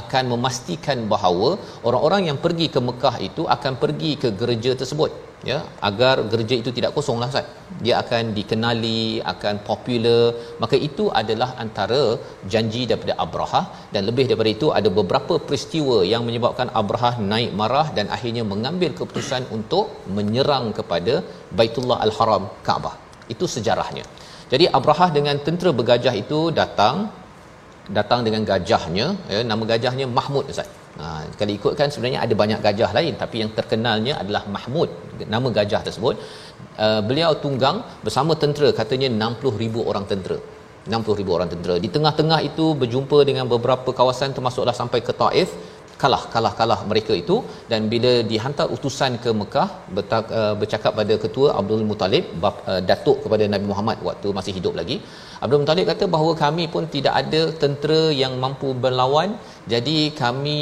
akan 0.00 0.24
memastikan 0.34 1.00
bahawa 1.14 1.50
orang-orang 1.88 2.24
yang 2.30 2.38
pergi 2.46 2.68
ke 2.74 2.82
Mekah 2.88 3.16
itu 3.28 3.44
akan 3.56 3.74
pergi 3.84 4.12
ke 4.22 4.30
gereja 4.40 4.72
tersebut 4.82 5.12
ya 5.50 5.58
agar 5.88 6.14
gereja 6.30 6.54
itu 6.62 6.70
tidak 6.76 6.90
kosonglah 6.96 7.28
Ustaz. 7.32 7.46
Dia 7.84 7.94
akan 8.02 8.22
dikenali 8.38 9.00
akan 9.32 9.54
popular. 9.68 10.22
Maka 10.62 10.76
itu 10.88 11.04
adalah 11.20 11.50
antara 11.64 12.02
janji 12.52 12.82
daripada 12.90 13.14
Abrahah 13.24 13.64
dan 13.94 14.02
lebih 14.08 14.24
daripada 14.30 14.50
itu 14.56 14.68
ada 14.78 14.90
beberapa 15.00 15.36
peristiwa 15.48 15.98
yang 16.12 16.24
menyebabkan 16.28 16.70
Abrahah 16.80 17.14
naik 17.32 17.52
marah 17.60 17.86
dan 17.98 18.08
akhirnya 18.16 18.44
mengambil 18.52 18.90
keputusan 19.00 19.44
untuk 19.58 19.86
menyerang 20.18 20.66
kepada 20.78 21.16
Baitullah 21.58 22.00
Al-Haram 22.06 22.46
Kaabah. 22.68 22.94
Itu 23.34 23.46
sejarahnya. 23.56 24.06
Jadi 24.52 24.64
Abrahah 24.78 25.10
dengan 25.18 25.36
tentera 25.46 25.70
bergajah 25.78 26.16
itu 26.24 26.40
datang 26.60 26.96
datang 27.98 28.20
dengan 28.26 28.42
gajahnya. 28.50 29.06
Ya 29.34 29.40
nama 29.52 29.64
gajahnya 29.72 30.06
Mahmud 30.18 30.46
Ustaz 30.54 30.68
Ha, 30.96 31.28
kalau 31.38 31.52
ikutkan 31.58 31.92
sebenarnya 31.92 32.20
ada 32.24 32.34
banyak 32.42 32.60
gajah 32.66 32.90
lain 32.96 33.20
tapi 33.22 33.44
yang 33.44 33.50
terkenalnya 33.58 34.16
adalah 34.22 34.42
Mahmud 34.48 34.88
nama 35.28 35.48
gajah 35.58 35.80
tersebut. 35.84 36.16
Uh, 36.76 37.00
beliau 37.08 37.32
tunggang 37.44 37.84
bersama 38.04 38.32
tentera 38.42 38.68
katanya 38.80 39.08
60,000 39.12 39.90
orang 39.90 40.04
tentera. 40.08 40.38
60,000 40.88 41.36
orang 41.36 41.48
tentera. 41.52 41.74
Di 41.84 41.88
tengah-tengah 41.94 42.40
itu 42.48 42.64
berjumpa 42.80 43.18
dengan 43.28 43.44
beberapa 43.50 43.90
kawasan 43.90 44.32
termasuklah 44.36 44.76
sampai 44.80 45.00
ke 45.02 45.12
Taif 45.22 45.50
kalah 46.02 46.20
kalah 46.34 46.52
kalah 46.58 46.78
mereka 46.90 47.12
itu. 47.22 47.36
Dan 47.70 47.80
bila 47.92 48.12
dihantar 48.30 48.66
utusan 48.76 49.12
ke 49.24 49.30
Mekah 49.40 49.68
uh, 50.40 50.54
bercakap 50.60 50.92
pada 51.00 51.14
ketua 51.24 51.48
Abdul 51.60 51.84
Muttalib 51.90 52.24
uh, 52.48 52.80
datuk 52.90 53.18
kepada 53.24 53.46
Nabi 53.54 53.66
Muhammad 53.72 53.98
waktu 54.08 54.30
masih 54.38 54.54
hidup 54.58 54.74
lagi 54.80 54.98
Abdul 55.44 55.60
Muttalib 55.62 55.86
kata 55.92 56.04
bahawa 56.14 56.32
kami 56.44 56.66
pun 56.74 56.84
tidak 56.96 57.14
ada 57.22 57.42
tentera 57.62 58.02
yang 58.22 58.34
mampu 58.44 58.68
berlawan. 58.84 59.30
Jadi 59.72 59.96
kami 60.20 60.58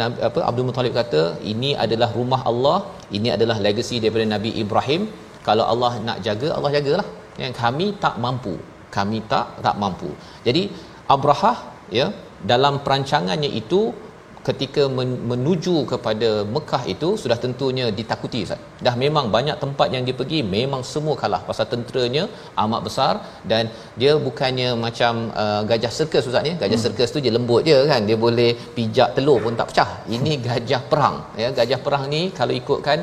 Nabi, 0.00 0.18
apa 0.28 0.40
Abdul 0.50 0.66
Muttalib 0.68 0.94
kata 1.00 1.22
ini 1.52 1.72
adalah 1.86 2.10
rumah 2.18 2.40
Allah 2.50 2.78
ini 3.16 3.30
adalah 3.36 3.58
legasi 3.66 3.98
daripada 4.04 4.26
Nabi 4.36 4.52
Ibrahim. 4.64 5.02
Kalau 5.48 5.64
Allah 5.72 5.92
nak 6.06 6.20
jaga 6.28 6.50
Allah 6.58 6.72
jagalah. 6.78 7.08
Yang 7.42 7.54
kami 7.62 7.86
tak 8.04 8.16
mampu 8.24 8.54
kami 8.96 9.18
tak 9.32 9.46
tak 9.66 9.76
mampu. 9.82 10.10
Jadi 10.46 10.62
Abrahah 11.14 11.56
ya 11.98 12.06
dalam 12.52 12.74
perancangannya 12.84 13.50
itu 13.60 13.80
ketika 14.48 14.82
menuju 15.30 15.76
kepada 15.92 16.30
Mekah 16.54 16.82
itu 16.94 17.08
sudah 17.22 17.38
tentunya 17.44 17.86
ditakuti 17.98 18.40
Ustaz. 18.46 18.60
Dah 18.86 18.94
memang 19.04 19.26
banyak 19.36 19.56
tempat 19.64 19.88
yang 19.94 20.02
dia 20.08 20.16
pergi 20.20 20.40
memang 20.56 20.82
semua 20.92 21.14
kalah 21.22 21.40
pasal 21.48 21.66
tenteranya 21.72 22.24
amat 22.64 22.80
besar 22.86 23.14
dan 23.52 23.64
dia 24.00 24.12
bukannya 24.26 24.68
macam 24.84 25.12
uh, 25.44 25.62
gajah 25.70 25.92
sirkus 25.98 26.28
Ustaz 26.30 26.44
ni. 26.48 26.52
Gajah 26.62 26.78
hmm. 26.78 26.86
sirkus 26.86 27.12
tu 27.14 27.20
je 27.26 27.32
lembut 27.36 27.62
je 27.70 27.78
kan. 27.92 28.02
Dia 28.08 28.18
boleh 28.26 28.50
pijak 28.76 29.10
telur 29.16 29.38
pun 29.44 29.56
tak 29.60 29.68
pecah. 29.72 29.90
Ini 30.16 30.32
gajah 30.48 30.82
perang 30.92 31.16
ya. 31.42 31.50
Gajah 31.60 31.80
perang 31.86 32.04
ni 32.14 32.22
kalau 32.40 32.54
ikutkan 32.60 33.00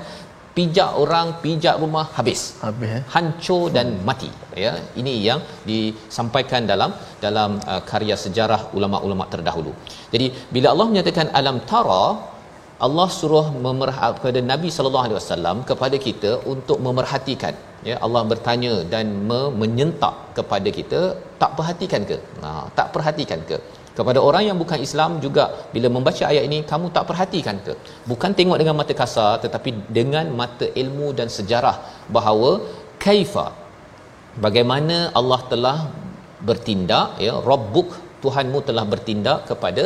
pijak 0.57 0.91
orang 1.03 1.27
pijak 1.43 1.75
rumah 1.83 2.05
habis. 2.17 2.41
Habis 2.65 2.91
eh? 2.97 3.01
hancur 3.13 3.63
dan 3.75 3.87
mati. 4.09 4.31
Ya 4.63 4.73
ini 5.01 5.13
yang 5.27 5.41
disampaikan 5.69 6.67
dalam 6.71 6.91
dalam 7.25 7.51
uh, 7.71 7.81
karya 7.91 8.17
sejarah 8.25 8.61
ulama-ulama 8.77 9.25
terdahulu. 9.33 9.73
Jadi 10.13 10.27
bila 10.55 10.67
Allah 10.73 10.87
menyatakan 10.91 11.29
alam 11.41 11.59
tara 11.71 12.03
Allah 12.85 13.07
suruh 13.17 13.47
memerah 13.65 13.97
kepada 14.17 14.39
Nabi 14.51 14.69
sallallahu 14.75 15.05
alaihi 15.07 15.19
wasallam 15.19 15.57
kepada 15.71 15.97
kita 16.07 16.31
untuk 16.53 16.77
memerhatikan. 16.87 17.55
Ya 17.89 17.95
Allah 18.05 18.21
bertanya 18.31 18.73
dan 18.93 19.05
me- 19.29 19.51
menyentak 19.61 20.15
kepada 20.37 20.69
kita 20.79 21.01
tak 21.41 21.51
perhatikan 21.57 22.01
ke? 22.09 22.17
Ha, 22.43 22.49
tak 22.77 22.87
perhatikan 22.95 23.39
ke 23.49 23.57
kepada 24.01 24.19
orang 24.27 24.43
yang 24.49 24.57
bukan 24.61 24.79
Islam 24.87 25.11
juga 25.25 25.45
bila 25.73 25.87
membaca 25.95 26.23
ayat 26.31 26.43
ini 26.49 26.59
kamu 26.71 26.87
tak 26.95 27.05
perhatikan 27.09 27.57
ke? 27.65 27.73
Bukan 28.11 28.31
tengok 28.39 28.57
dengan 28.61 28.75
mata 28.81 28.93
kasar 29.01 29.33
tetapi 29.45 29.71
dengan 29.97 30.27
mata 30.41 30.67
ilmu 30.83 31.09
dan 31.19 31.27
sejarah 31.37 31.75
bahawa 32.17 32.51
kaifa 33.05 33.47
bagaimana 34.45 34.97
Allah 35.19 35.41
telah 35.53 35.77
bertindak 36.49 37.19
ya 37.27 37.35
rabbuk 37.51 37.91
Tuhanmu 38.23 38.59
telah 38.69 38.85
bertindak 38.93 39.39
kepada 39.49 39.83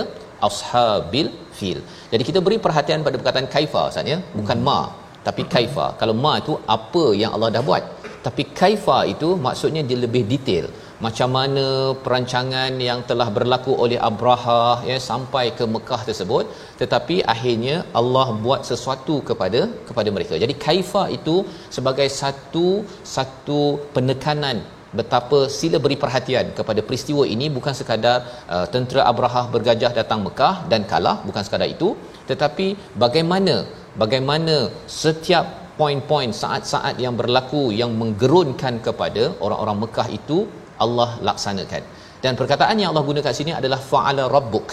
ashabil 0.47 1.27
fil. 1.57 1.79
Jadi 2.11 2.23
kita 2.29 2.39
beri 2.45 2.57
perhatian 2.65 3.05
pada 3.07 3.15
perkataan 3.19 3.47
kaifa 3.55 3.83
Ustaz 3.91 4.13
ya. 4.13 4.17
Bukan 4.39 4.59
ma 4.67 4.79
tapi 5.27 5.43
kaifa. 5.53 5.85
Kalau 5.99 6.15
ma 6.23 6.33
itu 6.41 6.53
apa 6.77 7.05
yang 7.21 7.31
Allah 7.35 7.49
dah 7.55 7.63
buat? 7.69 7.83
Tapi 8.25 8.43
kaifa 8.59 8.97
itu 9.13 9.27
maksudnya 9.45 9.81
dia 9.89 9.97
lebih 10.05 10.23
detail 10.31 10.65
macam 11.05 11.29
mana 11.37 11.65
perancangan 12.03 12.71
yang 12.87 12.99
telah 13.09 13.27
berlaku 13.37 13.71
oleh 13.83 13.97
Abraha 14.09 14.61
ya 14.89 14.97
sampai 15.09 15.45
ke 15.57 15.65
Mekah 15.75 16.01
tersebut. 16.09 16.45
Tetapi 16.81 17.15
akhirnya 17.33 17.75
Allah 17.99 18.27
buat 18.45 18.61
sesuatu 18.69 19.15
kepada 19.29 19.61
kepada 19.89 20.09
mereka. 20.15 20.39
Jadi 20.43 20.55
kaifa 20.65 21.03
itu 21.17 21.35
sebagai 21.77 22.07
satu 22.21 22.67
satu 23.15 23.61
penekanan 23.97 24.59
betapa 24.99 25.39
sila 25.57 25.77
beri 25.85 25.97
perhatian 26.03 26.55
kepada 26.59 26.81
peristiwa 26.87 27.23
ini. 27.35 27.47
Bukan 27.57 27.75
sekadar 27.79 28.17
uh, 28.55 28.65
tentera 28.73 29.03
Abraha 29.11 29.43
bergajah 29.55 29.91
datang 29.99 30.21
Mekah 30.27 30.55
dan 30.71 30.83
kalah 30.91 31.17
bukan 31.27 31.43
sekadar 31.47 31.69
itu. 31.75 31.91
Tetapi 32.31 32.67
bagaimana 33.03 33.55
bagaimana 34.03 34.55
setiap 35.03 35.45
poin-poin 35.79 36.31
saat-saat 36.41 36.95
yang 37.03 37.15
berlaku 37.19 37.63
yang 37.79 37.91
menggerunkan 38.01 38.79
kepada 38.85 39.23
orang-orang 39.45 39.77
Mekah 39.83 40.07
itu 40.19 40.37
Allah 40.85 41.09
laksanakan. 41.27 41.81
Dan 42.23 42.33
perkataan 42.39 42.75
yang 42.81 42.89
Allah 42.91 43.05
gunakan 43.09 43.33
sini 43.39 43.51
adalah 43.59 43.79
fa'ala 43.91 44.25
rabbuk. 44.35 44.69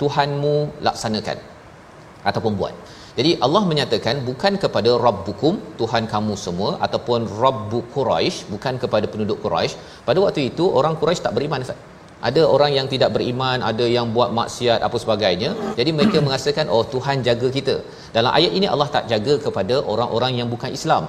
Tuhanmu 0.00 0.56
laksanakan 0.86 1.38
ataupun 2.28 2.52
buat. 2.60 2.74
Jadi 3.18 3.30
Allah 3.44 3.62
menyatakan 3.70 4.16
bukan 4.28 4.54
kepada 4.62 4.90
rabbukum 5.04 5.54
Tuhan 5.80 6.04
kamu 6.14 6.34
semua 6.46 6.70
ataupun 6.86 7.20
rabbu 7.42 7.78
Quraisy 7.94 8.52
bukan 8.52 8.74
kepada 8.82 9.06
penduduk 9.12 9.38
Quraisy. 9.44 10.04
Pada 10.08 10.18
waktu 10.24 10.40
itu 10.52 10.64
orang 10.80 10.94
Quraisy 11.00 11.22
tak 11.26 11.32
beriman 11.36 11.64
Ustaz. 11.64 11.80
Ada 12.28 12.42
orang 12.54 12.70
yang 12.76 12.86
tidak 12.92 13.10
beriman, 13.14 13.58
ada 13.70 13.84
yang 13.96 14.06
buat 14.16 14.30
maksiat 14.38 14.80
apa 14.86 14.96
sebagainya. 15.04 15.50
Jadi 15.78 15.90
mereka 15.96 16.18
merasakan 16.26 16.68
oh 16.76 16.84
Tuhan 16.94 17.24
jaga 17.28 17.48
kita. 17.56 17.76
Dalam 18.16 18.32
ayat 18.38 18.52
ini 18.58 18.66
Allah 18.74 18.88
tak 18.96 19.04
jaga 19.12 19.34
kepada 19.46 19.76
orang-orang 19.92 20.32
yang 20.40 20.48
bukan 20.54 20.72
Islam. 20.78 21.04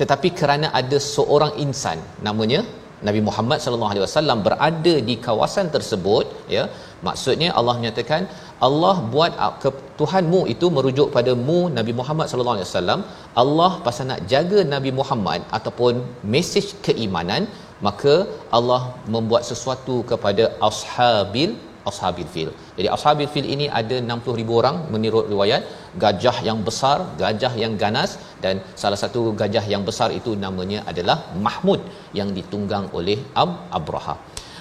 Tetapi 0.00 0.28
kerana 0.40 0.66
ada 0.80 0.98
seorang 1.14 1.52
insan 1.64 1.98
namanya 2.26 2.62
Nabi 3.06 3.20
Muhammad 3.28 3.58
sallallahu 3.62 3.92
alaihi 3.92 4.04
wasallam 4.04 4.38
berada 4.46 4.94
di 5.08 5.14
kawasan 5.26 5.66
tersebut 5.74 6.26
ya. 6.54 6.64
Maksudnya 7.06 7.48
Allah 7.58 7.74
menyatakan 7.78 8.22
Allah 8.66 8.94
buat 9.12 9.32
ke 9.62 9.70
Tuhanmu 10.00 10.40
itu 10.54 10.66
merujuk 10.76 11.08
pada 11.16 11.32
mu 11.46 11.58
Nabi 11.78 11.92
Muhammad 12.00 12.26
sallallahu 12.30 12.56
alaihi 12.58 12.68
wasallam. 12.70 13.00
Allah 13.42 13.70
pasal 13.86 14.06
nak 14.10 14.22
jaga 14.32 14.60
Nabi 14.74 14.92
Muhammad 15.00 15.42
ataupun 15.58 16.02
mesej 16.34 16.68
keimanan 16.88 17.44
maka 17.86 18.14
Allah 18.58 18.82
membuat 19.14 19.42
sesuatu 19.50 19.96
kepada 20.10 20.44
ashabil 20.68 21.50
ashabil 21.90 22.28
fil. 22.34 22.50
Jadi 22.78 22.88
ashabil 22.96 23.30
fil 23.34 23.48
ini 23.54 23.66
ada 23.80 23.96
60,000 24.00 24.58
orang 24.60 24.76
menurut 24.94 25.24
riwayat, 25.32 25.62
gajah 26.02 26.36
yang 26.48 26.58
besar, 26.68 26.98
gajah 27.22 27.52
yang 27.62 27.74
ganas 27.82 28.10
dan 28.44 28.54
salah 28.82 28.98
satu 29.02 29.22
gajah 29.40 29.64
yang 29.72 29.84
besar 29.88 30.08
itu 30.18 30.32
namanya 30.44 30.80
adalah 30.92 31.18
Mahmud 31.46 31.80
yang 32.18 32.30
ditunggang 32.38 32.86
oleh 32.98 33.18
Ab 33.44 33.52
Abraha. 33.78 34.16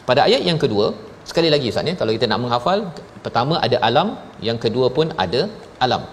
Pada 0.09 0.23
ayat 0.27 0.41
yang 0.49 0.59
kedua, 0.63 0.85
sekali 1.29 1.51
lagi 1.53 1.67
Ustaz 1.73 1.89
ya, 1.91 1.95
kalau 2.01 2.11
kita 2.17 2.27
nak 2.31 2.41
menghafal, 2.45 2.79
pertama 3.25 3.55
ada 3.67 3.77
alam, 3.89 4.09
yang 4.47 4.59
kedua 4.65 4.87
pun 4.97 5.09
ada 5.25 5.41
alam. 5.85 6.03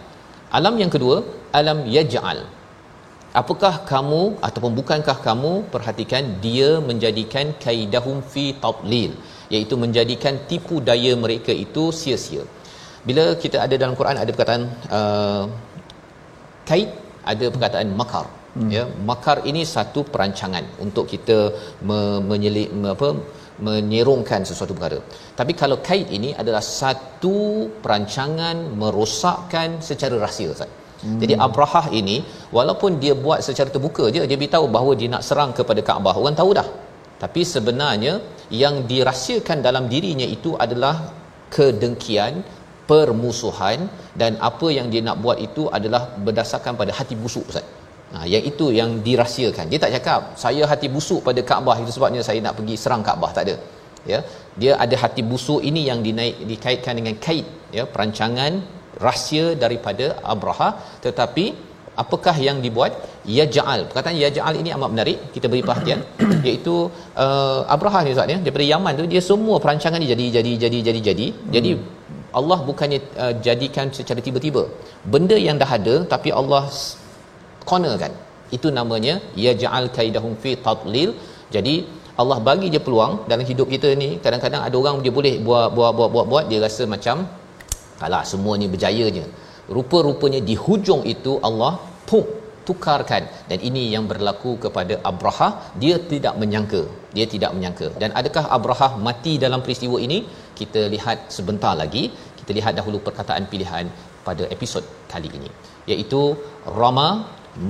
Alam 0.59 0.74
yang 0.83 0.90
kedua, 0.94 1.16
alam 1.61 1.79
yaj'al. 1.96 2.40
Apakah 3.40 3.74
kamu 3.90 4.22
ataupun 4.46 4.72
bukankah 4.79 5.16
kamu 5.27 5.53
perhatikan 5.72 6.24
dia 6.44 6.68
menjadikan 6.88 7.46
kaidahum 7.64 8.18
fi 8.33 8.44
tadlil 8.64 9.11
iaitu 9.52 9.74
menjadikan 9.85 10.35
tipu 10.50 10.78
daya 10.88 11.12
mereka 11.24 11.52
itu 11.64 11.85
sia-sia. 12.00 12.44
Bila 13.09 13.37
kita 13.42 13.61
ada 13.64 13.74
dalam 13.76 13.94
Quran 13.98 14.16
ada 14.22 14.30
perkataan 14.33 14.62
uh, 14.98 15.44
kaid, 16.70 16.88
ada 17.33 17.46
perkataan 17.52 17.92
makar. 18.00 18.26
Hmm. 18.54 18.70
Ya, 18.70 18.87
makar 18.87 19.42
ini 19.50 19.66
satu 19.66 20.07
perancangan 20.07 20.64
untuk 20.85 21.11
kita 21.11 21.50
me- 21.88 22.22
menyelik 22.22 22.70
me- 22.70 22.94
apa 22.94 23.09
menyerongkan 23.66 24.46
sesuatu 24.46 24.72
perkara. 24.76 24.98
Tapi 25.38 25.52
kalau 25.59 25.76
kaid 25.88 26.09
ini 26.16 26.30
adalah 26.42 26.62
satu 26.62 27.66
perancangan 27.83 28.57
merosakkan 28.80 29.83
secara 29.88 30.16
rahsia 30.24 30.54
Ustaz. 30.54 30.70
Hmm. 31.02 31.18
Jadi 31.22 31.35
Abrahah 31.46 31.87
ini 32.00 32.16
walaupun 32.57 33.02
dia 33.02 33.14
buat 33.24 33.42
secara 33.46 33.68
terbuka 33.74 34.04
je 34.14 34.22
dia 34.30 34.38
beritahu 34.40 34.66
bahawa 34.76 34.92
dia 35.00 35.11
nak 35.14 35.22
serang 35.28 35.50
kepada 35.59 35.83
Kaabah. 35.88 36.14
Orang 36.22 36.38
tahu 36.38 36.50
dah. 36.59 36.68
Tapi 37.24 37.42
sebenarnya 37.54 38.14
yang 38.62 38.74
dirahsiakan 38.90 39.58
dalam 39.66 39.84
dirinya 39.92 40.26
itu 40.37 40.50
adalah 40.64 40.94
kedengkian, 41.54 42.34
permusuhan 42.90 43.88
dan 44.20 44.32
apa 44.48 44.68
yang 44.76 44.87
dia 44.92 45.02
nak 45.08 45.18
buat 45.24 45.38
itu 45.46 45.62
adalah 45.78 46.02
berdasarkan 46.26 46.74
pada 46.80 46.92
hati 46.98 47.16
busuk 47.22 47.44
Ustaz. 47.50 47.66
Ha, 48.14 48.26
yang 48.32 48.44
itu 48.50 48.66
yang 48.78 48.90
dirahsiakan. 49.06 49.66
Dia 49.72 49.78
tak 49.84 49.92
cakap 49.96 50.20
saya 50.42 50.62
hati 50.72 50.88
busuk 50.96 51.20
pada 51.28 51.40
Kaabah 51.50 51.76
itu 51.82 51.92
sebabnya 51.96 52.22
saya 52.28 52.38
nak 52.46 52.54
pergi 52.58 52.76
serang 52.82 53.02
Kaabah 53.08 53.30
tak 53.37 53.44
ada. 53.48 53.56
Ya. 54.12 54.18
Dia 54.60 54.72
ada 54.84 54.96
hati 55.02 55.22
busuk 55.30 55.60
ini 55.70 55.82
yang 55.90 56.00
dinaik 56.06 56.37
dikaitkan 56.50 56.94
dengan 57.00 57.16
kait 57.26 57.46
ya 57.76 57.84
perancangan 57.92 58.52
rahsia 59.06 59.46
daripada 59.64 60.06
Abraha 60.34 60.68
tetapi 61.06 61.44
apakah 62.02 62.35
yang 62.46 62.59
dibuat? 62.64 62.92
Yaj'al. 63.37 63.80
Perkataan 63.88 64.16
yaj'al 64.24 64.54
ini 64.62 64.70
amat 64.76 64.90
menarik. 64.94 65.18
Kita 65.35 65.46
beri 65.52 65.62
perhatian. 65.68 66.00
Iaitu 66.46 66.74
uh, 67.24 67.61
Abraha 67.74 68.00
ni 68.07 68.12
Ustaz 68.14 68.33
ya 68.35 68.38
daripada 68.44 68.66
Yaman 68.72 68.92
tu 69.00 69.04
dia 69.12 69.22
semua 69.30 69.57
perancangan 69.64 69.98
ni 70.02 70.09
jadi 70.12 70.26
jadi 70.37 70.52
jadi 70.64 70.78
jadi 70.88 71.00
jadi. 71.09 71.26
Hmm. 71.30 71.52
jadi 71.57 71.72
Allah 72.38 72.59
bukannya 72.68 72.98
uh, 73.24 73.35
jadikan 73.46 73.88
secara 73.98 74.20
tiba-tiba. 74.26 74.62
Benda 75.14 75.37
yang 75.46 75.59
dah 75.62 75.70
ada 75.78 75.96
tapi 76.14 76.30
Allah 76.40 76.64
cornerkan. 77.68 78.14
Itu 78.57 78.70
namanya 78.78 79.14
yaj'al 79.46 79.87
kaidahum 79.96 80.35
fi 80.42 80.52
tadlil 80.66 81.12
jadi 81.57 81.74
Allah 82.22 82.38
bagi 82.48 82.66
je 82.74 82.78
peluang 82.87 83.14
dalam 83.30 83.44
hidup 83.50 83.66
kita 83.74 83.88
ni. 84.02 84.11
Kadang-kadang 84.24 84.62
ada 84.66 84.76
orang 84.83 84.96
dia 85.04 85.12
boleh 85.18 85.35
buat 85.46 85.66
buat 85.76 85.92
buat 85.98 86.11
buat 86.14 86.26
buat 86.33 86.44
dia 86.50 86.61
rasa 86.66 86.85
macam 86.94 87.16
Alah 88.07 88.22
semua 88.30 88.54
ni 88.61 88.66
berjayanya. 88.72 89.24
Rupa-rupanya 89.68 90.40
di 90.44 90.57
hujung 90.64 91.03
itu 91.09 91.40
Allah 91.48 91.81
pum 92.09 92.24
tukarkan. 92.68 93.22
Dan 93.50 93.59
ini 93.68 93.92
yang 93.94 94.05
berlaku 94.11 94.57
kepada 94.64 94.94
Abraha. 95.11 95.48
Dia 95.83 95.96
tidak 96.12 96.35
menyangka. 96.40 96.83
Dia 97.16 97.27
tidak 97.35 97.53
menyangka. 97.57 97.88
Dan 98.03 98.11
adakah 98.20 98.44
Abraha 98.57 98.88
mati 99.07 99.37
dalam 99.44 99.61
peristiwa 99.64 100.00
ini? 100.07 100.18
Kita 100.61 100.88
lihat 100.94 101.31
sebentar 101.37 101.74
lagi. 101.83 102.11
Kita 102.40 102.50
lihat 102.59 102.74
dahulu 102.81 102.98
perkataan 103.07 103.48
pilihan 103.53 103.88
pada 104.27 104.44
episod 104.55 104.85
kali 105.12 105.29
ini. 105.38 105.50
Iaitu 105.92 106.22
Rama 106.81 107.09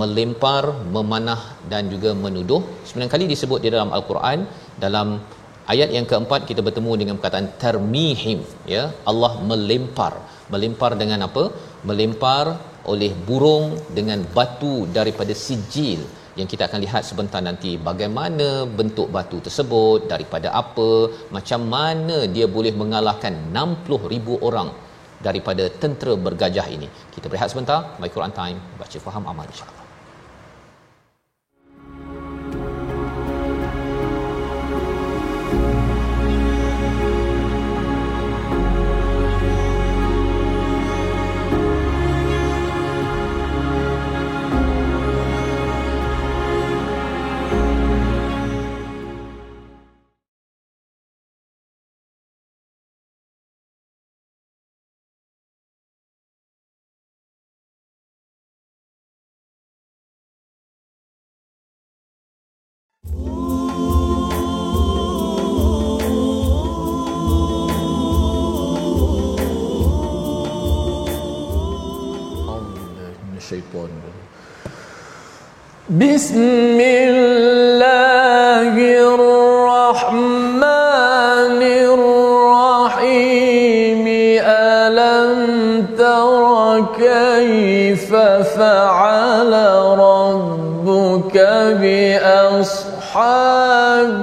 melempar 0.00 0.64
memanah 0.96 1.40
dan 1.72 1.90
juga 1.92 2.10
menuduh. 2.24 2.60
Sembilan 2.88 3.10
kali 3.14 3.24
disebut 3.34 3.60
di 3.64 3.68
dalam 3.74 3.90
al-Quran. 3.96 4.46
Dalam 4.84 5.20
ayat 5.74 5.90
yang 5.96 6.06
keempat 6.10 6.40
kita 6.50 6.60
bertemu 6.66 6.92
dengan 7.00 7.14
perkataan 7.18 7.48
termihim 7.64 8.40
ya. 8.74 8.84
Allah 9.10 9.32
melempar. 9.50 10.14
Melempar 10.52 10.92
dengan 11.02 11.26
apa 11.28 11.44
melempar 11.88 12.44
oleh 12.92 13.12
burung 13.28 13.66
dengan 13.98 14.20
batu 14.36 14.74
daripada 14.98 15.32
sijil 15.44 16.00
yang 16.38 16.48
kita 16.52 16.62
akan 16.68 16.80
lihat 16.84 17.02
sebentar 17.10 17.40
nanti 17.48 17.70
bagaimana 17.88 18.48
bentuk 18.78 19.08
batu 19.16 19.38
tersebut 19.46 20.10
daripada 20.12 20.50
apa 20.62 20.88
macam 21.36 21.60
mana 21.76 22.16
dia 22.36 22.48
boleh 22.56 22.74
mengalahkan 22.82 23.34
60,000 23.54 24.48
orang 24.48 24.70
daripada 25.26 25.64
tentera 25.82 26.14
bergajah 26.26 26.66
ini. 26.76 26.90
Kita 27.14 27.30
berehat 27.30 27.54
sebentar 27.54 27.96
my 28.02 28.10
Quran 28.16 28.34
time 28.42 28.58
baca 28.82 28.98
faham 29.06 29.24
amal 29.32 29.46
insyaallah 29.52 29.83
بسم 75.94 76.80
الله 76.80 78.74
الرحمن 79.14 80.42
الرحيم. 82.82 83.54
ألم 84.42 85.86
تر 85.98 86.42
كيف 86.98 88.10
فعل 88.58 89.52
ربك 89.98 91.36
بأصحاب 92.42 93.14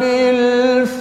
الفيل 0.04 1.01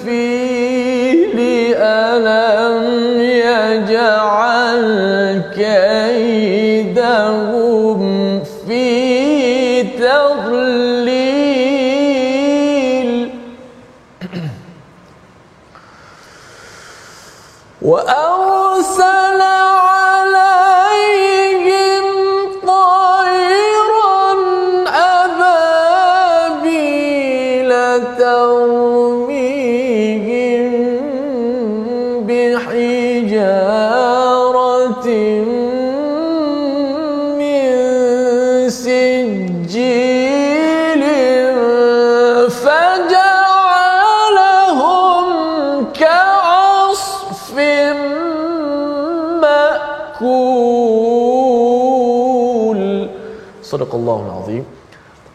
Sadaqallahul 53.70 54.32
Azim. 54.38 54.64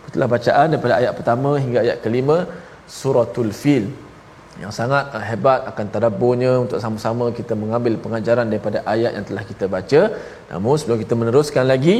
Itulah 0.09 0.29
bacaan 0.35 0.67
daripada 0.73 0.93
ayat 1.01 1.13
pertama 1.19 1.51
hingga 1.63 1.79
ayat 1.85 1.97
kelima 2.05 2.37
suratul 2.97 3.51
fil 3.61 3.85
yang 4.63 4.71
sangat 4.77 5.05
hebat 5.29 5.59
akan 5.71 5.85
tadabburnya 5.93 6.51
untuk 6.63 6.79
sama-sama 6.83 7.25
kita 7.39 7.53
mengambil 7.61 7.93
pengajaran 8.03 8.47
daripada 8.51 8.79
ayat 8.93 9.11
yang 9.17 9.25
telah 9.29 9.43
kita 9.51 9.65
baca. 9.75 10.01
Namun 10.51 10.75
sebelum 10.79 10.99
kita 11.03 11.13
meneruskan 11.21 11.65
lagi 11.73 11.95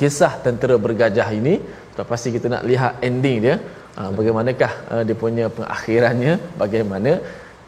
kisah 0.00 0.32
tentera 0.44 0.76
bergajah 0.84 1.28
ini, 1.38 1.54
sudah 1.90 2.06
pasti 2.12 2.28
kita 2.36 2.46
nak 2.54 2.62
lihat 2.70 3.02
ending 3.08 3.38
dia. 3.46 3.56
Ha, 3.98 4.02
bagaimanakah 4.18 4.72
ha, 4.90 5.02
dia 5.08 5.16
punya 5.24 5.46
pengakhirannya? 5.56 6.34
Bagaimana? 6.62 7.12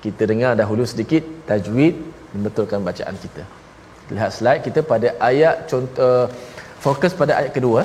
Kita 0.04 0.22
dengar 0.30 0.52
dahulu 0.60 0.86
sedikit 0.92 1.22
tajwid 1.48 1.94
membetulkan 2.34 2.80
bacaan 2.88 3.16
kita. 3.24 3.42
Lihat 4.14 4.30
slide 4.38 4.62
kita 4.66 4.80
pada 4.92 5.08
ayat 5.30 5.66
contoh 5.70 6.06
eh, 6.06 6.26
fokus 6.84 7.12
pada 7.20 7.32
ayat 7.40 7.52
kedua. 7.56 7.82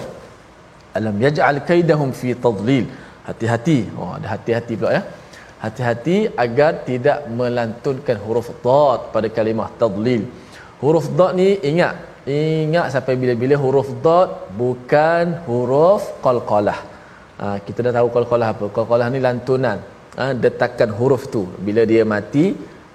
Alam 0.98 1.16
yaj'al 1.26 1.60
kaidahum 1.70 2.10
fi 2.20 2.30
tadlil. 2.46 2.86
Hati-hati. 3.28 3.80
Oh, 4.00 4.12
ada 4.18 4.28
hati-hati 4.34 4.74
pula 4.80 4.92
ya. 4.98 5.02
Hati-hati 5.64 6.18
agar 6.44 6.72
tidak 6.90 7.20
melantunkan 7.40 8.18
huruf 8.26 8.48
dad 8.66 9.00
pada 9.14 9.28
kalimah 9.38 9.70
tadlil. 9.82 10.24
Huruf 10.82 11.06
dad 11.20 11.32
ni 11.40 11.50
ingat, 11.70 11.96
ingat 12.40 12.88
sampai 12.94 13.16
bila-bila 13.22 13.56
huruf 13.64 13.90
dad 14.06 14.30
bukan 14.62 15.26
huruf 15.48 16.04
qalqalah. 16.26 16.80
Ha, 17.42 17.46
kita 17.66 17.80
dah 17.86 17.94
tahu 17.98 18.08
qalqalah 18.18 18.48
apa? 18.54 18.66
Qalqalah 18.78 19.08
ni 19.14 19.20
lantunan. 19.28 19.80
Ha, 20.20 20.26
detakan 20.44 20.92
huruf 21.00 21.24
tu. 21.34 21.44
Bila 21.68 21.82
dia 21.92 22.04
mati, 22.14 22.46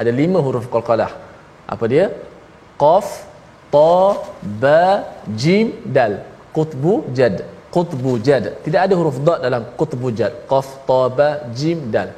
ada 0.01 0.11
lima 0.21 0.38
huruf 0.47 0.67
qalqalah. 0.75 1.11
Apa 1.75 1.85
dia? 1.93 2.07
Qaf, 2.83 3.07
ta, 3.75 3.97
ba, 4.63 4.81
jim, 5.43 5.67
dal. 5.97 6.15
Qutbu, 6.57 6.95
jad. 7.17 7.37
Qutbu, 7.75 8.13
jad. 8.27 8.45
Tidak 8.65 8.81
ada 8.87 8.95
huruf 9.01 9.19
dad 9.27 9.39
dalam 9.47 9.63
qutbu, 9.81 10.09
jad. 10.19 10.33
Qaf, 10.51 10.69
ta, 10.89 11.03
ba, 11.19 11.29
jim, 11.59 11.79
dal. 11.95 12.11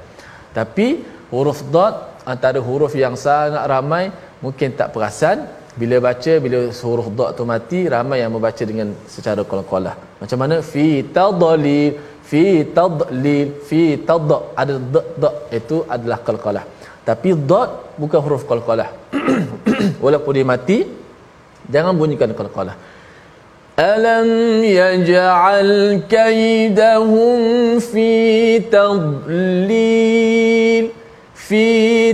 Tapi 0.59 0.87
huruf 1.35 1.61
dad 1.75 1.95
antara 2.33 2.59
huruf 2.69 2.93
yang 3.05 3.15
sangat 3.25 3.65
ramai 3.75 4.05
mungkin 4.45 4.71
tak 4.79 4.89
perasan 4.95 5.39
bila 5.81 5.97
baca 6.07 6.33
bila 6.45 6.59
huruf 6.89 7.09
dad 7.19 7.31
tu 7.39 7.45
mati 7.53 7.81
ramai 7.95 8.19
yang 8.23 8.33
membaca 8.35 8.65
dengan 8.71 8.89
secara 9.15 9.43
qalqalah. 9.53 9.95
Macam 10.23 10.39
mana 10.43 10.57
fi 10.73 10.87
tadlil 11.17 11.95
fi 12.31 12.45
tadlil 12.77 13.49
fi 13.69 13.83
tad 14.09 14.31
ada 14.63 14.75
d 14.95 14.97
d 15.23 15.25
itu 15.59 15.79
adalah 15.95 16.19
qalqalah. 16.29 16.65
Tapi 17.09 17.31
dad 17.51 17.71
bukan 18.03 18.21
huruf 18.27 18.45
qalqalah. 18.51 18.89
Walaupun 20.05 20.33
dia 20.39 20.47
mati 20.55 20.79
Jangan 21.73 21.97
bunyikan 21.97 22.31
qalqalah. 22.37 22.77
Alam 23.75 24.63
yaj'al 24.63 26.07
kaidahum 26.07 27.81
fi 27.83 28.11
tadlil 28.71 30.15
fi 31.35 31.65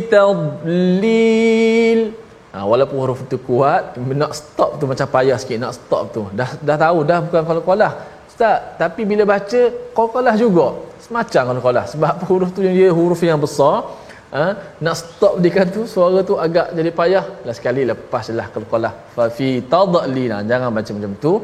tadlil. 0.08 2.00
Ha, 2.50 2.66
walaupun 2.66 2.96
huruf 2.98 3.20
itu 3.28 3.36
kuat, 3.46 3.94
nak 4.22 4.32
stop 4.34 4.70
tu 4.80 4.84
macam 4.90 5.06
payah 5.06 5.36
sikit 5.42 5.58
nak 5.60 5.72
stop 5.78 6.02
tu. 6.14 6.22
Dah 6.32 6.50
dah 6.58 6.76
tahu 6.80 6.98
dah 7.10 7.18
bukan 7.22 7.42
qalqalah. 7.50 7.92
Ustaz, 8.30 8.74
tapi 8.80 9.04
bila 9.10 9.22
baca 9.28 9.60
qalqalah 9.98 10.34
juga. 10.40 10.66
Semacam 11.04 11.42
qalqalah 11.60 11.84
sebab 11.92 12.14
huruf 12.30 12.50
tu 12.56 12.60
dia 12.64 12.88
huruf 12.88 13.20
yang 13.20 13.36
besar 13.36 13.84
ha, 14.36 14.42
nak 14.84 14.94
stop 15.00 15.34
dia 15.44 15.64
tu 15.76 15.82
suara 15.94 16.18
tu 16.30 16.34
agak 16.44 16.68
jadi 16.78 16.90
payah. 17.00 17.24
Lah 17.46 17.54
sekali 17.58 17.82
lepaslah 17.90 18.46
qalqalah 18.54 18.92
fa 19.16 19.26
fi 19.38 19.48
tadlil 19.74 20.32
jangan 20.52 20.70
baca 20.76 20.90
macam 20.98 21.14
tu. 21.26 21.34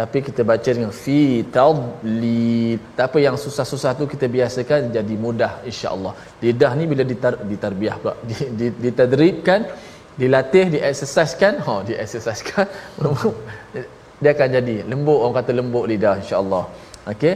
Tapi 0.00 0.18
kita 0.26 0.42
baca 0.50 0.70
dengan 0.76 0.92
fi 1.02 1.20
tadlil 1.56 2.78
tak 2.96 3.06
apa 3.10 3.18
yang 3.26 3.36
susah-susah 3.44 3.92
tu 4.00 4.04
kita 4.12 4.26
biasakan 4.36 4.90
jadi 4.96 5.14
mudah 5.24 5.52
insya-Allah. 5.70 6.12
Lidah 6.44 6.72
ni 6.78 6.84
bila 6.92 7.04
ditar, 7.12 7.34
ditarbiah 7.50 7.96
pula 8.02 8.14
ditadribkan 8.84 9.62
dilatih 10.20 10.64
dieksersaikan 10.74 11.54
ha 11.66 11.74
dieksersaikan 11.88 12.66
dia 14.22 14.30
akan 14.36 14.48
jadi 14.58 14.76
lembut. 14.90 15.18
Orang 15.24 15.36
kata 15.40 15.52
lembut 15.60 15.84
lidah 15.92 16.14
insyaallah. 16.22 16.64
Okey 17.12 17.34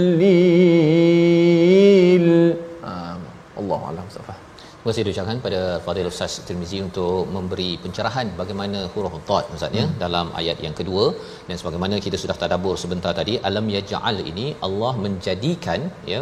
um, 2.91 3.19
Allah 3.61 3.79
alam 3.91 4.07
safah 4.15 4.37
Terima 4.85 4.93
kasih 4.93 5.03
diucapkan 5.05 5.37
pada 5.45 5.61
Fadil 5.85 6.09
Ustaz 6.13 6.33
Tirmizi 6.47 6.79
untuk 6.87 7.21
memberi 7.35 7.69
pencerahan 7.83 8.27
bagaimana 8.41 8.79
huruf 8.93 9.13
dhat 9.29 9.45
Ustaz 9.55 9.71
ya 9.79 9.85
hmm. 9.85 9.95
dalam 10.03 10.27
ayat 10.41 10.57
yang 10.65 10.75
kedua. 10.79 11.05
Dan 11.47 11.55
sebagaimana 11.61 11.95
kita 12.05 12.17
sudah 12.23 12.35
tadabbur 12.41 12.75
sebentar 12.83 13.11
tadi 13.19 13.33
alam 13.49 13.65
yaj'al 13.75 14.17
ini 14.31 14.45
Allah 14.67 14.93
menjadikan 15.05 15.79
ya 16.13 16.21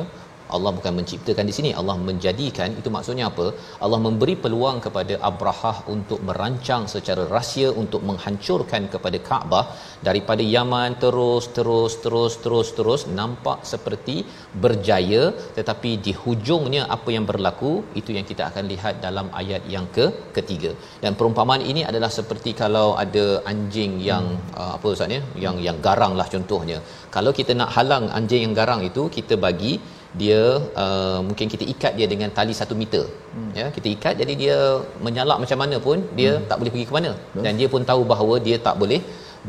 Allah 0.55 0.71
bukan 0.77 0.93
menciptakan 0.99 1.45
di 1.49 1.53
sini. 1.57 1.69
Allah 1.79 1.95
menjadikan. 2.09 2.69
Itu 2.79 2.89
maksudnya 2.95 3.25
apa? 3.31 3.45
Allah 3.85 3.99
memberi 4.05 4.35
peluang 4.43 4.77
kepada 4.85 5.15
Abrahah 5.29 5.77
untuk 5.95 6.19
merancang 6.29 6.83
secara 6.93 7.23
rahsia 7.35 7.69
untuk 7.83 8.01
menghancurkan 8.09 8.83
kepada 8.93 9.19
Kaabah. 9.29 9.65
Daripada 10.07 10.43
Yaman 10.55 10.91
terus 11.03 11.45
terus 11.57 11.93
terus 12.03 12.33
terus 12.43 12.69
terus 12.77 13.03
nampak 13.19 13.59
seperti 13.73 14.17
berjaya. 14.65 15.23
Tetapi 15.57 15.91
di 16.07 16.13
hujungnya 16.23 16.83
apa 16.97 17.09
yang 17.15 17.27
berlaku? 17.31 17.73
Itu 18.01 18.11
yang 18.17 18.27
kita 18.31 18.43
akan 18.49 18.63
lihat 18.73 18.93
dalam 19.07 19.29
ayat 19.41 19.63
yang 19.75 19.87
ke 19.97 20.05
ketiga. 20.37 20.73
Dan 21.03 21.13
perumpamaan 21.19 21.63
ini 21.71 21.83
adalah 21.91 22.11
seperti 22.19 22.53
kalau 22.63 22.87
ada 23.05 23.25
anjing 23.53 23.93
yang 24.11 24.25
hmm. 24.33 24.59
uh, 24.61 24.71
apa 24.77 24.87
ustaz 24.95 25.15
ya? 25.17 25.21
Yang 25.45 25.57
yang 25.67 25.77
garang 25.87 26.13
lah 26.19 26.27
contohnya. 26.35 26.77
Kalau 27.15 27.31
kita 27.39 27.51
nak 27.59 27.71
halang 27.77 28.05
anjing 28.17 28.41
yang 28.45 28.55
garang 28.59 28.81
itu 28.89 29.03
kita 29.17 29.35
bagi 29.47 29.73
dia 30.21 30.41
uh, 30.83 31.19
mungkin 31.27 31.47
kita 31.53 31.63
ikat 31.73 31.93
dia 31.99 32.07
dengan 32.13 32.29
tali 32.37 32.53
satu 32.59 32.73
meter 32.81 33.03
hmm. 33.35 33.51
ya 33.59 33.65
kita 33.75 33.87
ikat 33.95 34.13
jadi 34.21 34.33
dia 34.41 34.57
menyalak 35.05 35.37
macam 35.43 35.59
mana 35.63 35.77
pun 35.85 35.97
dia 36.19 36.31
hmm. 36.33 36.47
tak 36.49 36.57
boleh 36.61 36.71
pergi 36.73 36.87
ke 36.89 36.95
mana 36.97 37.11
hmm. 37.17 37.43
dan 37.45 37.53
dia 37.59 37.67
pun 37.73 37.83
tahu 37.91 38.01
bahawa 38.13 38.37
dia 38.47 38.57
tak 38.67 38.77
boleh 38.83 39.01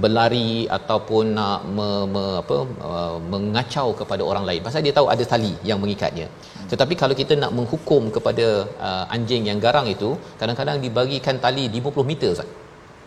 berlari 0.02 0.66
ataupun 0.76 1.24
nak 1.38 1.60
me, 1.76 1.88
me, 2.14 2.24
apa 2.42 2.56
uh, 2.88 3.16
mengacau 3.32 3.88
kepada 4.00 4.22
orang 4.30 4.44
lain 4.48 4.60
pasal 4.66 4.82
dia 4.86 4.94
tahu 4.98 5.06
ada 5.14 5.24
tali 5.32 5.52
yang 5.68 5.78
mengikatnya 5.84 6.26
hmm. 6.32 6.68
tetapi 6.72 6.96
kalau 7.02 7.16
kita 7.20 7.36
nak 7.42 7.52
menghukum 7.58 8.04
kepada 8.16 8.46
uh, 8.88 9.04
anjing 9.16 9.44
yang 9.50 9.60
garang 9.66 9.88
itu 9.94 10.10
kadang-kadang 10.40 10.80
dibagikan 10.86 11.38
tali 11.46 11.66
50 11.68 12.10
meter 12.12 12.30
Ustaz 12.36 12.50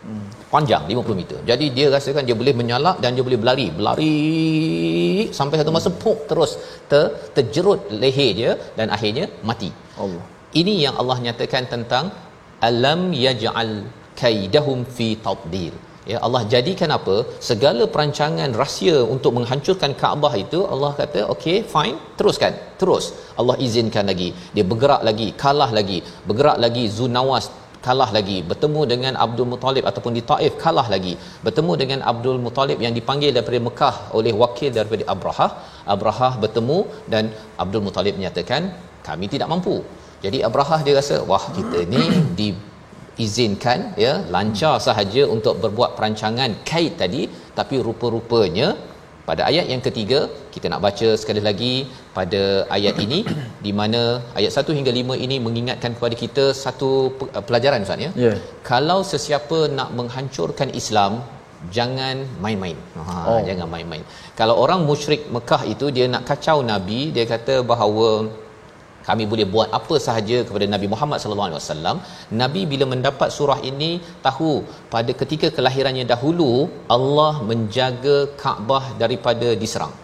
hmm. 0.08 0.28
panjang 0.54 0.84
50 0.91 1.20
meter. 1.22 1.39
Jadi 1.50 1.65
dia 1.78 1.88
rasakan 1.96 2.26
dia 2.28 2.38
boleh 2.41 2.54
menyalak 2.62 2.98
dan 3.04 3.12
dia 3.17 3.26
boleh 3.28 3.39
berlari. 3.41 3.67
Berlari 3.78 4.15
sampai 5.39 5.58
satu 5.62 5.74
masa 5.78 5.91
pop 6.04 6.20
terus 6.32 6.54
ter, 6.91 7.06
terjerut 7.36 7.82
leher 8.04 8.30
dia 8.39 8.52
dan 8.80 8.89
akhirnya 8.98 9.28
mati. 9.50 9.72
Allah. 10.04 10.24
Ini 10.62 10.74
yang 10.86 10.96
Allah 11.02 11.17
nyatakan 11.26 11.65
tentang 11.74 12.06
alam 12.70 13.02
yaj'al 13.26 13.76
kaidahum 14.22 14.80
fi 14.98 15.10
tadbir. 15.28 15.74
Ya 16.12 16.17
Allah 16.26 16.41
jadikan 16.52 16.89
apa? 16.98 17.15
Segala 17.48 17.84
perancangan 17.93 18.52
rahsia 18.62 18.98
untuk 19.15 19.32
menghancurkan 19.38 19.91
Kaabah 20.02 20.34
itu 20.43 20.60
Allah 20.74 20.91
kata 21.00 21.22
okey 21.34 21.58
fine 21.74 21.98
teruskan. 22.20 22.54
Terus. 22.82 23.06
Allah 23.39 23.56
izinkan 23.65 24.06
lagi. 24.12 24.30
Dia 24.56 24.65
bergerak 24.72 25.02
lagi, 25.08 25.28
kalah 25.43 25.70
lagi, 25.78 26.00
bergerak 26.30 26.58
lagi 26.65 26.84
Zunawas 26.98 27.48
kalah 27.88 28.10
lagi. 28.17 28.38
Bertemu 28.52 28.82
dengan 28.93 29.13
Abdul 29.26 29.50
Muttalib 29.54 29.84
ataupun 29.89 30.13
di 30.17 30.23
Taif 30.32 30.54
kalah 30.63 30.88
lagi. 30.93 31.13
Bertemu 31.45 31.73
dengan 31.82 32.00
Abdul 32.12 32.39
Muttalib 32.45 32.80
yang 32.86 32.93
dipanggil 33.00 33.32
daripada 33.38 33.60
Mekah 33.67 33.95
oleh 34.19 34.34
wakil 34.41 34.71
daripada 34.78 35.04
Abrahah. 35.15 35.52
Abrahah 35.95 36.34
bertemu 36.43 36.80
dan 37.13 37.23
Abdul 37.63 37.84
Muttalib 37.88 38.15
menyatakan 38.19 38.73
kami 39.08 39.28
tidak 39.34 39.50
mampu. 39.54 39.78
Jadi 40.26 40.38
Abrahah 40.47 40.80
dia 40.86 40.95
rasa 41.00 41.17
wah 41.32 41.43
kita 41.58 41.80
ni 41.93 42.04
di 42.39 42.50
izinkan 43.26 43.80
ya 44.06 44.13
lancar 44.36 44.76
sahaja 44.88 45.23
untuk 45.36 45.56
berbuat 45.63 45.91
perancangan 45.97 46.52
kait 46.69 46.93
tadi 47.02 47.21
tapi 47.58 47.76
rupa-rupanya 47.88 48.67
pada 49.30 49.42
ayat 49.50 49.66
yang 49.72 49.82
ketiga 49.88 50.20
kita 50.54 50.66
nak 50.72 50.82
baca 50.86 51.10
sekali 51.22 51.42
lagi 51.48 51.74
pada 52.18 52.42
ayat 52.78 52.96
ini 53.06 53.20
di 53.66 53.72
mana 53.80 54.02
ayat 54.40 54.52
1 54.63 54.78
hingga 54.78 54.92
5 55.00 55.26
ini 55.26 55.38
mengingatkan 55.48 55.94
kepada 55.98 56.16
kita 56.24 56.46
satu 56.63 56.92
pelajaran 57.48 57.86
Ustaz 57.88 58.06
ya. 58.06 58.12
Yeah. 58.26 58.38
Kalau 58.72 59.00
sesiapa 59.12 59.60
nak 59.80 59.92
menghancurkan 60.00 60.72
Islam 60.82 61.13
jangan 61.76 62.18
main-main. 62.44 62.78
Ha 62.98 63.16
oh. 63.30 63.40
jangan 63.50 63.68
main-main. 63.76 64.04
Kalau 64.40 64.56
orang 64.63 64.82
musyrik 64.90 65.24
Mekah 65.36 65.62
itu 65.74 65.88
dia 65.98 66.06
nak 66.16 66.24
kacau 66.30 66.58
nabi 66.72 67.00
dia 67.16 67.26
kata 67.34 67.56
bahawa 67.72 68.10
kami 69.08 69.24
boleh 69.32 69.46
buat 69.54 69.70
apa 69.80 69.96
sahaja 70.08 70.38
kepada 70.48 70.65
Nabi 70.76 70.88
Muhammad 70.93 71.20
sallallahu 71.22 71.50
alaihi 71.50 71.62
wasallam. 71.62 71.98
Nabi 72.41 72.63
bila 72.74 72.88
mendapat 72.93 73.30
surah 73.38 73.60
ini 73.72 73.91
tahu 74.28 74.52
pada 74.96 75.13
ketika 75.22 75.50
kelahirannya 75.58 76.08
dahulu 76.13 76.52
Allah 76.98 77.34
menjaga 77.52 78.17
Kaabah 78.41 78.86
daripada 79.04 79.50
diserang 79.63 79.96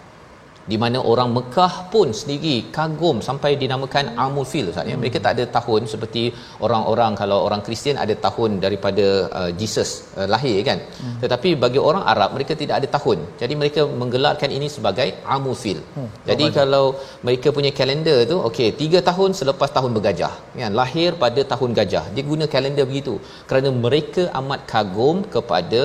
di 0.72 0.78
mana 0.84 0.98
orang 1.12 1.30
Mekah 1.38 1.74
pun 1.94 2.08
sendiri 2.20 2.56
kagum 2.76 3.18
sampai 3.28 3.52
dinamakan 3.62 4.06
Amul 4.24 4.48
Fil 4.52 4.68
Ustaz 4.72 4.88
ya. 4.92 4.96
Mereka 5.02 5.18
tak 5.26 5.34
ada 5.36 5.46
tahun 5.58 5.82
seperti 5.94 6.24
orang-orang 6.66 7.12
kalau 7.22 7.38
orang 7.48 7.62
Kristian 7.68 7.98
ada 8.04 8.16
tahun 8.26 8.52
daripada 8.66 9.08
uh, 9.40 9.52
Jesus 9.62 9.90
uh, 10.20 10.28
lahir 10.34 10.56
kan. 10.70 10.80
Hmm. 11.02 11.18
Tetapi 11.24 11.50
bagi 11.64 11.80
orang 11.90 12.04
Arab 12.14 12.30
mereka 12.38 12.56
tidak 12.62 12.76
ada 12.80 12.88
tahun. 12.98 13.20
Jadi 13.42 13.54
mereka 13.62 13.82
menggelarkan 14.02 14.52
ini 14.58 14.70
sebagai 14.76 15.08
Amul 15.36 15.58
Fil. 15.64 15.82
Hmm. 15.98 16.10
Jadi 16.30 16.46
oh, 16.50 16.54
kalau 16.60 16.86
mereka 17.28 17.52
punya 17.58 17.74
kalender 17.80 18.18
tu 18.32 18.38
okey 18.50 18.70
3 18.80 19.04
tahun 19.10 19.30
selepas 19.42 19.70
tahun 19.78 19.92
bergajah 19.98 20.34
kan 20.64 20.74
lahir 20.82 21.12
pada 21.26 21.44
tahun 21.54 21.72
gajah. 21.80 22.06
Dia 22.16 22.24
guna 22.32 22.48
kalender 22.56 22.88
begitu 22.92 23.16
kerana 23.50 23.70
mereka 23.86 24.24
amat 24.40 24.62
kagum 24.74 25.18
kepada 25.36 25.82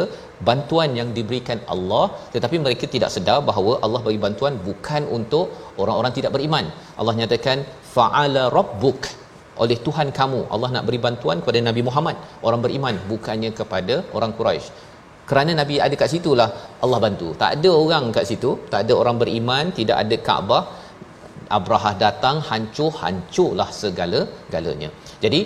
bantuan 0.48 0.90
yang 0.98 1.08
diberikan 1.16 1.58
Allah 1.74 2.04
tetapi 2.34 2.56
mereka 2.64 2.86
tidak 2.94 3.10
sedar 3.14 3.38
bahawa 3.48 3.72
Allah 3.84 4.00
bagi 4.06 4.20
bantuan 4.26 4.54
bukan 4.68 5.04
untuk 5.18 5.46
orang-orang 5.82 6.12
tidak 6.18 6.32
beriman. 6.36 6.66
Allah 7.00 7.14
nyatakan 7.20 7.60
fa'ala 7.94 8.44
rabbuk 8.58 9.00
oleh 9.64 9.78
Tuhan 9.86 10.08
kamu. 10.18 10.40
Allah 10.54 10.70
nak 10.74 10.84
beri 10.88 11.00
bantuan 11.06 11.38
kepada 11.42 11.60
Nabi 11.68 11.82
Muhammad 11.88 12.16
orang 12.46 12.62
beriman 12.66 12.94
bukannya 13.12 13.50
kepada 13.60 13.94
orang 14.16 14.32
Quraisy. 14.38 14.68
Kerana 15.28 15.52
Nabi 15.60 15.76
ada 15.86 15.94
kat 16.00 16.10
situlah 16.14 16.48
Allah 16.84 16.98
bantu. 17.04 17.28
Tak 17.40 17.50
ada 17.56 17.70
orang 17.84 18.04
kat 18.16 18.24
situ, 18.30 18.50
tak 18.72 18.80
ada 18.84 18.92
orang 19.00 19.16
beriman, 19.22 19.64
tidak 19.78 19.96
ada 20.02 20.16
Kaabah. 20.28 20.62
Abrahah 21.56 21.92
datang 22.04 22.36
hancur 22.48 22.92
hancurlah 23.00 23.68
segala-galanya. 23.82 24.88
Jadi 25.24 25.40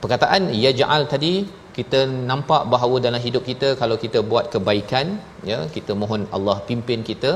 perkataan 0.00 0.52
ya 0.64 0.70
ja'al 0.80 1.04
tadi 1.12 1.32
kita 1.78 2.00
nampak 2.30 2.62
bahawa 2.72 2.96
dalam 3.06 3.20
hidup 3.26 3.42
kita 3.50 3.68
kalau 3.80 3.96
kita 4.04 4.18
buat 4.30 4.44
kebaikan 4.54 5.06
ya 5.50 5.58
kita 5.76 5.92
mohon 6.02 6.22
Allah 6.36 6.56
pimpin 6.68 7.02
kita 7.10 7.32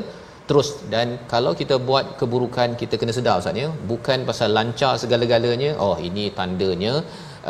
terus. 0.48 0.68
Dan 0.94 1.06
kalau 1.32 1.52
kita 1.60 1.76
buat 1.88 2.04
keburukan 2.20 2.68
kita 2.80 2.94
kena 3.00 3.12
sedar 3.18 3.34
Ustaz 3.42 3.62
ya. 3.62 3.68
Bukan 3.90 4.18
pasal 4.30 4.50
lancar 4.58 4.92
segala-galanya 5.02 5.70
oh 5.84 5.96
ini 6.08 6.24
tandanya 6.38 6.94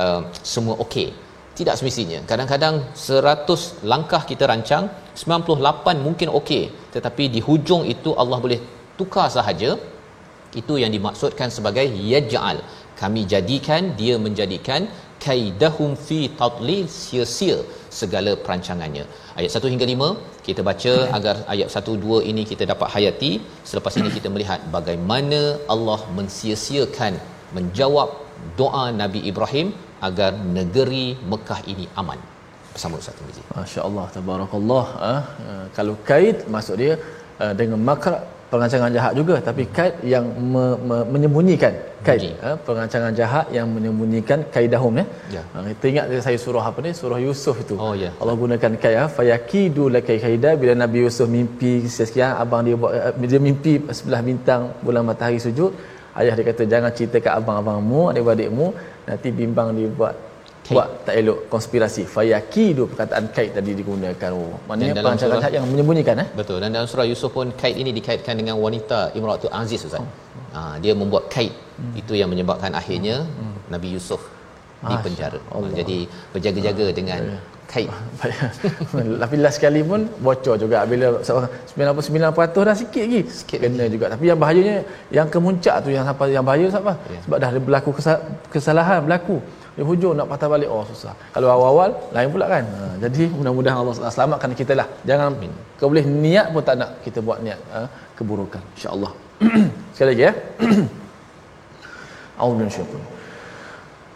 uh, 0.02 0.20
semua 0.54 0.76
okey. 0.84 1.08
Tidak 1.58 1.74
semestinya. 1.78 2.18
Kadang-kadang 2.30 2.74
100 2.96 3.84
langkah 3.92 4.22
kita 4.30 4.44
rancang 4.52 4.84
98 5.22 6.06
mungkin 6.06 6.28
okey. 6.40 6.64
Tetapi 6.94 7.24
di 7.34 7.40
hujung 7.48 7.82
itu 7.94 8.12
Allah 8.22 8.38
boleh 8.44 8.60
tukar 8.98 9.28
sahaja. 9.36 9.70
Itu 10.60 10.74
yang 10.82 10.92
dimaksudkan 10.96 11.48
sebagai 11.56 11.84
yaj'al. 12.12 12.58
Kami 13.00 13.20
jadikan 13.32 13.82
dia 14.00 14.14
menjadikan 14.24 14.80
kaidahum 15.24 15.90
fi 16.06 16.18
tadlil 16.40 16.84
sia-sia 16.98 17.58
segala 18.00 18.32
perancangannya. 18.44 19.04
Ayat 19.38 19.50
1 19.60 19.72
hingga 19.72 19.86
5 19.92 20.08
kita 20.46 20.60
baca 20.68 20.94
agar 21.18 21.36
ayat 21.54 21.68
1 21.82 21.96
2 22.06 22.30
ini 22.30 22.42
kita 22.50 22.66
dapat 22.72 22.88
hayati. 22.94 23.32
Selepas 23.70 23.94
ini 24.00 24.10
kita 24.16 24.30
melihat 24.34 24.60
bagaimana 24.76 25.40
Allah 25.74 26.00
mensia-siakan 26.18 27.14
menjawab 27.56 28.10
doa 28.60 28.84
Nabi 29.02 29.22
Ibrahim 29.30 29.70
agar 30.08 30.30
negeri 30.58 31.06
Mekah 31.32 31.60
ini 31.72 31.86
aman. 32.02 32.20
Bersama 32.74 33.00
Ustaz 33.00 33.16
Tirmizi. 33.18 33.42
Masya-Allah 33.56 34.04
tabarakallah 34.16 34.86
ah 35.12 35.22
uh, 35.48 35.66
kalau 35.76 35.94
kaid 36.10 36.38
maksud 36.54 36.76
dia 36.82 36.94
uh, 37.44 37.52
dengan 37.60 37.80
makra 37.90 38.16
perancangan 38.52 38.90
jahat 38.96 39.12
juga 39.18 39.36
tapi 39.48 39.62
kaid 39.76 39.94
yang 40.12 40.24
me, 40.52 40.64
me, 40.88 40.96
menyembunyikan 41.12 41.74
kaid 42.06 42.22
ha, 42.42 42.50
perancangan 42.66 43.12
jahat 43.20 43.46
yang 43.56 43.66
menyembunyikan 43.74 44.38
kaidahum 44.54 45.00
ya. 45.00 45.04
ya. 45.36 45.42
Ha, 45.52 45.64
kita 45.72 45.86
ingat 45.92 46.04
saya 46.26 46.38
surah 46.44 46.64
apa 46.70 46.78
ni 46.86 46.90
surah 47.00 47.18
Yusuf 47.26 47.56
itu. 47.64 47.74
Oh 47.84 47.94
ya. 48.02 48.10
Allah 48.20 48.34
gunakan 48.42 48.72
kaid 48.82 48.96
ha, 49.00 49.04
fayakidu 49.16 49.86
lakai 49.96 50.18
kaida 50.24 50.50
bila 50.62 50.74
Nabi 50.82 50.98
Yusuf 51.04 51.28
mimpi 51.36 51.72
sekian 51.98 52.32
abang 52.42 52.62
dia 52.68 52.76
buat 52.82 52.92
eh, 52.98 53.28
dia 53.32 53.40
mimpi 53.48 53.72
sebelah 53.98 54.22
bintang 54.28 54.62
bulan 54.84 55.04
matahari 55.10 55.40
sujud 55.46 55.72
ayah 56.20 56.34
dia 56.38 56.46
kata 56.50 56.62
jangan 56.72 56.92
cerita 56.98 57.16
kat 57.24 57.34
abang-abangmu 57.40 58.02
adik-adikmu 58.12 58.66
nanti 59.08 59.28
bimbang 59.40 59.70
dia 59.78 59.88
buat 60.00 60.14
buat 60.74 60.88
tak 61.06 61.14
elok 61.20 61.38
konspirasi 61.54 62.02
fayakidu 62.14 62.82
perkataan 62.90 63.24
kaid 63.36 63.50
tadi 63.56 63.70
digunakan 63.80 64.30
oh 64.38 64.52
maknanya 64.68 64.92
dalam 64.98 65.06
perancangan 65.06 65.30
surah- 65.30 65.42
jahat 65.44 65.52
yang 65.58 65.66
menyembunyikan 65.72 66.16
eh 66.24 66.28
Betul. 66.40 66.58
Dan 66.62 66.68
dalam 66.76 66.88
surah 66.90 67.06
Yusuf 67.12 67.30
pun 67.36 67.46
kaid 67.62 67.76
ini 67.82 67.90
dikaitkan 67.98 68.34
dengan 68.40 68.56
wanita 68.64 68.98
Imratul 69.18 69.52
Aziz 69.60 69.80
Ustaz. 69.88 70.00
Oh. 70.02 70.08
Ha, 70.56 70.60
dia 70.84 70.92
membuat 70.92 71.24
kaid. 71.34 71.52
Hmm. 71.52 71.92
Itu 72.00 72.12
yang 72.20 72.28
menyebabkan 72.32 72.72
akhirnya 72.72 73.16
Nabi 73.74 73.88
Yusuf 73.96 74.20
di 74.82 74.94
penjara. 75.04 75.38
Allah. 75.54 75.68
Ya. 75.72 75.76
Jadi 75.80 75.98
berjaga-jaga 76.34 76.86
dengan 76.90 77.20
kaid. 77.72 77.88
Tapi 79.22 79.34
last 79.40 79.56
sekali 79.58 79.80
pun 79.80 80.00
bocor 80.20 80.56
juga 80.58 80.84
bila 80.84 81.06
99% 81.24 82.68
dah 82.68 82.76
sikit 82.76 83.02
lagi 83.06 83.20
sikit 83.28 83.58
kena 83.64 83.86
juga 83.88 84.06
tapi 84.12 84.28
yang 84.28 84.36
bahayanya 84.36 84.76
yang 85.08 85.28
kemuncak 85.28 85.76
tu 85.84 85.88
yang 85.88 86.04
sampai 86.04 86.36
yang 86.36 86.44
bahaya 86.44 86.66
sebab 86.68 86.84
apa 86.84 86.94
Ya. 87.08 87.20
sebab 87.24 87.36
dah 87.40 87.50
berlaku 87.58 87.90
kesa- 87.96 88.22
kesalahan 88.52 89.00
berlaku 89.06 89.36
di 89.76 89.82
hujung 89.88 90.14
nak 90.18 90.26
patah 90.30 90.48
balik. 90.52 90.68
Oh 90.74 90.84
susah. 90.90 91.12
Kalau 91.34 91.48
awal-awal 91.54 91.90
lain 92.14 92.28
pula 92.34 92.46
kan? 92.54 92.64
Ha, 92.76 92.80
jadi 93.04 93.22
mudah-mudahan 93.36 93.78
Allah 93.80 93.94
selamatkan 94.16 94.50
kita 94.60 94.72
lah. 94.80 94.88
Jangan 95.08 95.26
Amin. 95.32 95.52
kau 95.80 95.88
boleh 95.92 96.06
niat 96.24 96.46
pun 96.52 96.62
tak 96.68 96.76
nak 96.80 96.90
kita 97.04 97.18
buat 97.26 97.38
niat 97.46 97.60
ha, 97.72 97.78
keburukan. 98.16 98.62
insyaAllah. 98.76 99.12
Sekali 99.96 100.08
lagi 100.12 100.22
ya. 100.28 100.32
Audun 102.42 102.68
syukur 102.76 103.02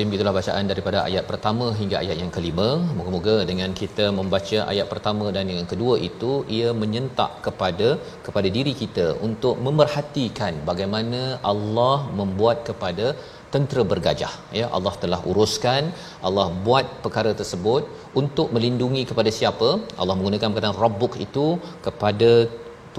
Al-Azim 0.00 0.16
itulah 0.16 0.32
bacaan 0.36 0.64
daripada 0.70 0.98
ayat 1.08 1.24
pertama 1.30 1.66
hingga 1.78 1.96
ayat 2.02 2.16
yang 2.20 2.30
kelima. 2.36 2.68
Moga-moga 2.98 3.34
dengan 3.50 3.70
kita 3.80 4.04
membaca 4.18 4.58
ayat 4.72 4.86
pertama 4.92 5.26
dan 5.36 5.50
yang 5.54 5.68
kedua 5.72 5.94
itu 6.08 6.30
ia 6.58 6.68
menyentak 6.82 7.32
kepada 7.46 7.88
kepada 8.26 8.48
diri 8.54 8.72
kita 8.82 9.06
untuk 9.26 9.60
memerhatikan 9.66 10.54
bagaimana 10.70 11.20
Allah 11.52 11.98
membuat 12.20 12.64
kepada 12.68 13.06
tentera 13.52 13.84
bergajah 13.92 14.32
ya 14.60 14.66
Allah 14.78 14.94
telah 15.04 15.20
uruskan 15.32 15.92
Allah 16.28 16.48
buat 16.68 16.86
perkara 17.04 17.32
tersebut 17.42 17.84
untuk 18.22 18.48
melindungi 18.56 19.04
kepada 19.12 19.32
siapa 19.40 19.70
Allah 20.00 20.16
menggunakan 20.18 20.48
perkataan 20.54 20.80
rabbuk 20.84 21.16
itu 21.26 21.46
kepada 21.88 22.30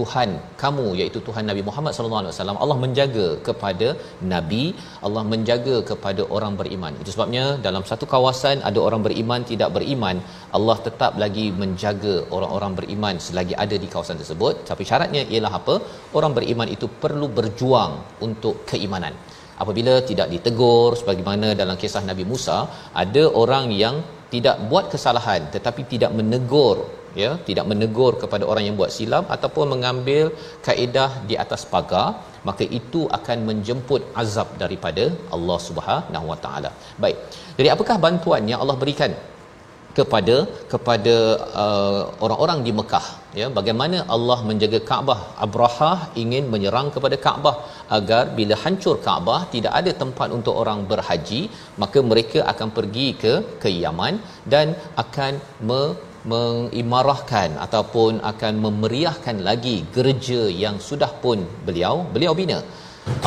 Tuhan 0.02 0.30
kamu 0.62 0.86
iaitu 1.00 1.20
Tuhan 1.28 1.46
Nabi 1.50 1.62
Muhammad 1.70 1.94
sallallahu 1.96 2.22
alaihi 2.24 2.34
wasallam 2.36 2.60
Allah 2.64 2.78
menjaga 2.84 3.28
kepada 3.48 3.88
nabi 4.34 4.64
Allah 5.08 5.24
menjaga 5.34 5.76
kepada 5.90 6.24
orang 6.38 6.54
beriman. 6.62 6.94
Itu 7.02 7.10
sebabnya 7.16 7.46
dalam 7.68 7.84
satu 7.90 8.06
kawasan 8.14 8.58
ada 8.70 8.80
orang 8.88 9.02
beriman 9.08 9.42
tidak 9.52 9.70
beriman 9.78 10.18
Allah 10.60 10.78
tetap 10.88 11.14
lagi 11.24 11.46
menjaga 11.64 12.16
orang-orang 12.38 12.74
beriman 12.80 13.18
selagi 13.28 13.56
ada 13.66 13.76
di 13.84 13.90
kawasan 13.94 14.20
tersebut. 14.22 14.56
Tapi 14.72 14.86
syaratnya 14.92 15.24
ialah 15.34 15.54
apa? 15.60 15.76
Orang 16.20 16.34
beriman 16.38 16.70
itu 16.76 16.88
perlu 17.04 17.30
berjuang 17.40 17.94
untuk 18.28 18.58
keimanan. 18.72 19.14
Apabila 19.64 19.94
tidak 20.10 20.28
ditegur 20.34 20.92
sebagaimana 21.02 21.48
dalam 21.62 21.78
kisah 21.82 22.04
Nabi 22.12 22.24
Musa 22.32 22.58
ada 23.04 23.24
orang 23.44 23.66
yang 23.84 23.98
tidak 24.34 24.58
buat 24.70 24.86
kesalahan 24.94 25.42
tetapi 25.56 25.82
tidak 25.94 26.12
menegur 26.18 26.78
ya 27.24 27.32
tidak 27.48 27.66
menegur 27.72 28.12
kepada 28.24 28.44
orang 28.52 28.66
yang 28.68 28.76
buat 28.82 28.92
silap 28.98 29.26
ataupun 29.36 29.66
mengambil 29.74 30.26
kaedah 30.68 31.12
di 31.30 31.38
atas 31.44 31.64
pagar 31.74 32.08
maka 32.50 32.66
itu 32.80 33.02
akan 33.18 33.40
menjemput 33.50 34.04
azab 34.22 34.50
daripada 34.64 35.04
Allah 35.36 35.60
Subhanahu 35.68 36.26
Wa 36.32 36.38
Taala. 36.46 36.72
Baik. 37.04 37.18
Jadi 37.58 37.70
apakah 37.76 37.98
bantuan 38.06 38.50
yang 38.52 38.62
Allah 38.64 38.78
berikan 38.84 39.14
kepada 39.98 40.36
kepada 40.72 41.16
uh, 41.64 42.02
orang-orang 42.26 42.60
di 42.68 42.72
Mekah 42.80 43.08
ya 43.40 43.48
bagaimana 43.58 43.98
Allah 44.16 44.38
menjaga 44.50 44.80
Kaabah 44.90 45.20
Abrahah 45.46 45.98
ingin 46.24 46.46
menyerang 46.54 46.90
kepada 46.96 47.18
Kaabah 47.26 47.56
agar 47.98 48.24
bila 48.38 48.58
hancur 48.64 48.96
Kaabah 49.08 49.40
tidak 49.56 49.74
ada 49.80 49.94
tempat 50.04 50.30
untuk 50.38 50.56
orang 50.62 50.80
berhaji 50.92 51.42
maka 51.84 52.02
mereka 52.12 52.40
akan 52.54 52.72
pergi 52.78 53.08
ke 53.24 53.34
ke 53.64 53.72
Yaman 53.84 54.16
dan 54.54 54.70
akan 55.04 55.34
me, 55.70 55.82
mengimarahkan 56.34 57.50
ataupun 57.66 58.22
akan 58.32 58.54
memeriahkan 58.66 59.38
lagi 59.50 59.76
gereja 59.96 60.42
yang 60.64 60.78
sudah 60.90 61.12
pun 61.24 61.42
beliau 61.68 61.96
beliau 62.16 62.34
bina 62.42 62.60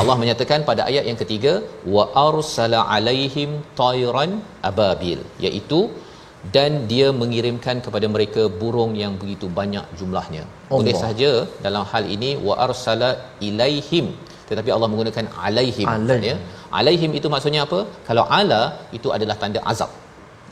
Allah 0.01 0.15
menyatakan 0.21 0.59
pada 0.69 0.81
ayat 0.89 1.03
yang 1.09 1.19
ketiga 1.21 1.53
wa 1.95 2.03
arsala 2.27 2.79
alaihim 2.95 3.49
tayran 3.81 4.31
ababil 4.69 5.19
iaitu 5.45 5.81
dan 6.55 6.71
dia 6.91 7.07
mengirimkan 7.21 7.77
kepada 7.85 8.07
mereka 8.15 8.43
burung 8.61 8.93
yang 9.03 9.13
begitu 9.21 9.47
banyak 9.59 9.85
jumlahnya. 9.99 10.43
Allah. 10.45 10.77
Boleh 10.77 10.95
saja 11.05 11.31
dalam 11.65 11.83
hal 11.91 12.03
ini 12.15 12.31
wa 12.47 12.55
arsala 12.67 13.09
ilaihim 13.47 14.07
tetapi 14.49 14.69
Allah 14.75 14.89
menggunakan 14.93 15.25
alaihim 15.45 15.87
Alaihim. 15.89 16.27
ya. 16.29 16.35
Alaihim 16.79 17.11
itu 17.19 17.27
maksudnya 17.33 17.61
apa? 17.67 17.79
Kalau 18.07 18.23
ala 18.39 18.61
itu 18.97 19.09
adalah 19.17 19.35
tanda 19.43 19.61
azab. 19.71 19.91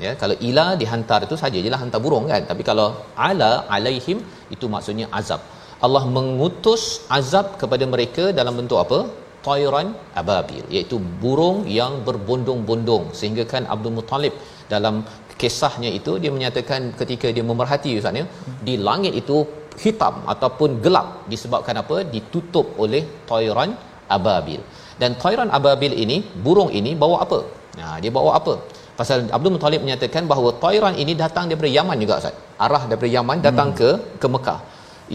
Ya, 0.02 0.12
kalau 0.22 0.36
ila 0.48 0.66
dihantar 0.82 1.20
itu 1.26 1.36
saja 1.42 1.58
jelah 1.66 1.80
hantar 1.82 2.00
burung 2.06 2.26
kan. 2.32 2.44
Tapi 2.52 2.64
kalau 2.70 2.88
ala 3.28 3.52
alaihim 3.76 4.20
itu 4.56 4.66
maksudnya 4.76 5.08
azab. 5.20 5.42
Allah 5.86 6.04
mengutus 6.16 6.84
azab 7.18 7.48
kepada 7.62 7.86
mereka 7.94 8.24
dalam 8.40 8.56
bentuk 8.60 8.80
apa? 8.86 9.00
Tayran 9.48 9.88
ababil 10.20 10.64
iaitu 10.76 10.98
burung 11.22 11.58
yang 11.80 11.94
berbondong-bondong 12.08 13.12
sehingga 13.20 13.44
kan 13.54 13.64
Abdul 13.74 13.96
Muttalib 13.98 14.34
dalam 14.74 15.04
kisahnya 15.42 15.90
itu 16.00 16.12
dia 16.24 16.32
menyatakan 16.36 16.82
ketika 17.00 17.28
dia 17.36 17.46
memerhati 17.50 17.92
ustaz 18.00 18.20
ya 18.20 18.26
di 18.68 18.76
langit 18.88 19.14
itu 19.22 19.38
hitam 19.84 20.16
ataupun 20.34 20.70
gelap 20.86 21.08
disebabkan 21.32 21.76
apa 21.84 21.98
ditutup 22.14 22.68
oleh 22.84 23.04
tayran 23.30 23.72
ababil 24.18 24.62
dan 25.02 25.12
tayran 25.24 25.50
ababil 25.58 25.94
ini 26.04 26.18
burung 26.46 26.72
ini 26.80 26.94
bawa 27.04 27.18
apa 27.26 27.40
nah 27.80 27.96
dia 28.04 28.12
bawa 28.18 28.32
apa 28.40 28.54
pasal 29.00 29.28
Abdul 29.36 29.54
Muttalib 29.56 29.82
menyatakan 29.86 30.24
bahawa 30.32 30.50
tayran 30.64 30.96
ini 31.04 31.14
datang 31.24 31.50
daripada 31.50 31.72
Yaman 31.78 31.98
juga 32.04 32.14
ustaz. 32.22 32.36
Arah 32.66 32.84
daripada 32.90 33.10
Yaman 33.18 33.38
datang 33.48 33.70
hmm. 33.72 33.78
ke 33.80 33.90
ke 34.22 34.28
Mekah. 34.36 34.60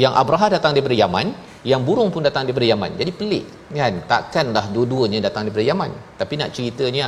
Yang 0.03 0.15
Abraha 0.23 0.47
datang 0.57 0.73
daripada 0.77 0.97
Yaman 1.03 1.27
yang 1.71 1.83
burung 1.87 2.11
pun 2.15 2.23
datang 2.29 2.45
daripada 2.47 2.67
Yaman. 2.73 2.91
Jadi 3.01 3.13
pelik 3.21 3.45
kan? 3.79 3.95
Takkanlah 4.13 4.65
dua-duanya 4.75 5.21
datang 5.27 5.49
daripada 5.49 5.67
Yaman. 5.71 5.91
Tapi 6.21 6.35
nak 6.41 6.51
ceritanya 6.57 7.07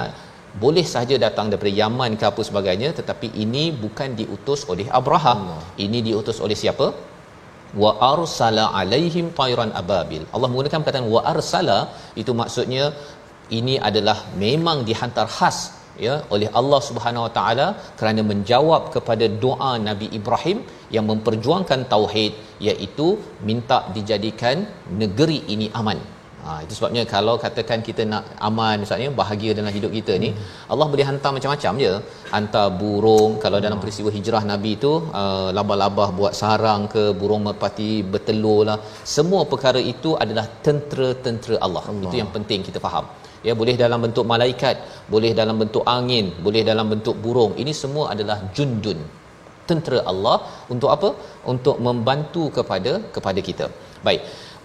boleh 0.62 0.87
saja 0.95 1.14
datang 1.27 1.47
daripada 1.51 1.73
Yaman 1.81 2.18
ke 2.21 2.25
apa 2.31 2.43
sebagainya 2.49 2.91
tetapi 2.99 3.29
ini 3.45 3.64
bukan 3.85 4.18
diutus 4.21 4.62
oleh 4.73 4.87
Abraha. 5.01 5.35
Ini 5.87 5.99
diutus 6.09 6.39
oleh 6.47 6.59
siapa? 6.62 6.87
Wa 7.83 7.91
arsala 8.12 8.64
alaihim 8.75 9.31
tayran 9.41 9.71
ababil. 9.81 10.23
Allah 10.35 10.49
menggunakan 10.51 10.81
perkataan 10.83 11.07
wa 11.07 11.23
arsala 11.33 11.79
itu 12.23 12.35
maksudnya 12.41 12.91
ini 13.59 13.75
adalah 13.89 14.18
memang 14.45 14.83
dihantar 14.89 15.27
khas 15.37 15.59
ya 16.07 16.14
oleh 16.34 16.48
Allah 16.61 16.80
Subhanahu 16.88 17.26
Wa 17.26 17.32
Taala 17.38 17.66
kerana 17.98 18.22
menjawab 18.30 18.84
kepada 18.94 19.26
doa 19.44 19.72
Nabi 19.88 20.09
Ibrahim 20.20 20.61
yang 20.96 21.05
memperjuangkan 21.11 21.82
tauhid 21.92 22.32
iaitu 22.68 23.09
minta 23.51 23.80
dijadikan 23.98 24.57
negeri 25.03 25.38
ini 25.57 25.68
aman 25.82 26.01
Ha, 26.44 26.51
itu 26.64 26.74
sebabnya 26.76 27.03
kalau 27.12 27.32
katakan 27.42 27.80
kita 27.86 28.03
nak 28.12 28.24
aman 28.48 28.76
misalnya 28.82 29.09
bahagia 29.18 29.53
dalam 29.59 29.72
hidup 29.76 29.90
kita 29.96 30.12
ni 30.22 30.28
hmm. 30.32 30.44
Allah 30.72 30.86
boleh 30.92 31.05
hantar 31.09 31.30
macam-macam 31.36 31.72
je 31.84 31.90
hantar 32.34 32.66
burung 32.80 33.32
kalau 33.42 33.59
dalam 33.64 33.76
hmm. 33.76 33.82
peristiwa 33.84 34.11
hijrah 34.16 34.42
Nabi 34.53 34.72
tu 34.84 34.92
uh, 35.22 35.48
labah-labah 35.59 36.09
buat 36.18 36.32
sarang 36.40 36.82
ke 36.94 37.03
burung 37.20 37.44
merpati 37.48 37.90
bertelur 38.12 38.61
lah 38.68 38.78
semua 39.16 39.42
perkara 39.53 39.82
itu 39.92 40.12
adalah 40.24 40.46
tentera-tentera 40.66 41.59
Allah. 41.66 41.84
Allah 41.92 42.07
itu 42.09 42.16
yang 42.22 42.32
penting 42.36 42.62
kita 42.68 42.80
faham 42.86 43.05
ya 43.49 43.53
boleh 43.61 43.74
dalam 43.82 44.01
bentuk 44.07 44.26
malaikat 44.32 44.76
boleh 45.14 45.30
dalam 45.41 45.57
bentuk 45.62 45.84
angin 45.97 46.26
boleh 46.47 46.62
dalam 46.70 46.86
bentuk 46.93 47.16
burung. 47.24 47.53
Ini 47.62 47.72
semua 47.82 48.05
adalah 48.14 48.38
jundun 48.57 49.01
tentera 49.70 50.01
Allah 50.12 50.36
untuk 50.74 50.91
apa? 50.97 51.11
Untuk 51.53 51.76
membantu 51.86 52.45
kepada 52.57 52.93
kepada 53.16 53.41
kita. 53.49 53.68
Baik. 54.07 54.22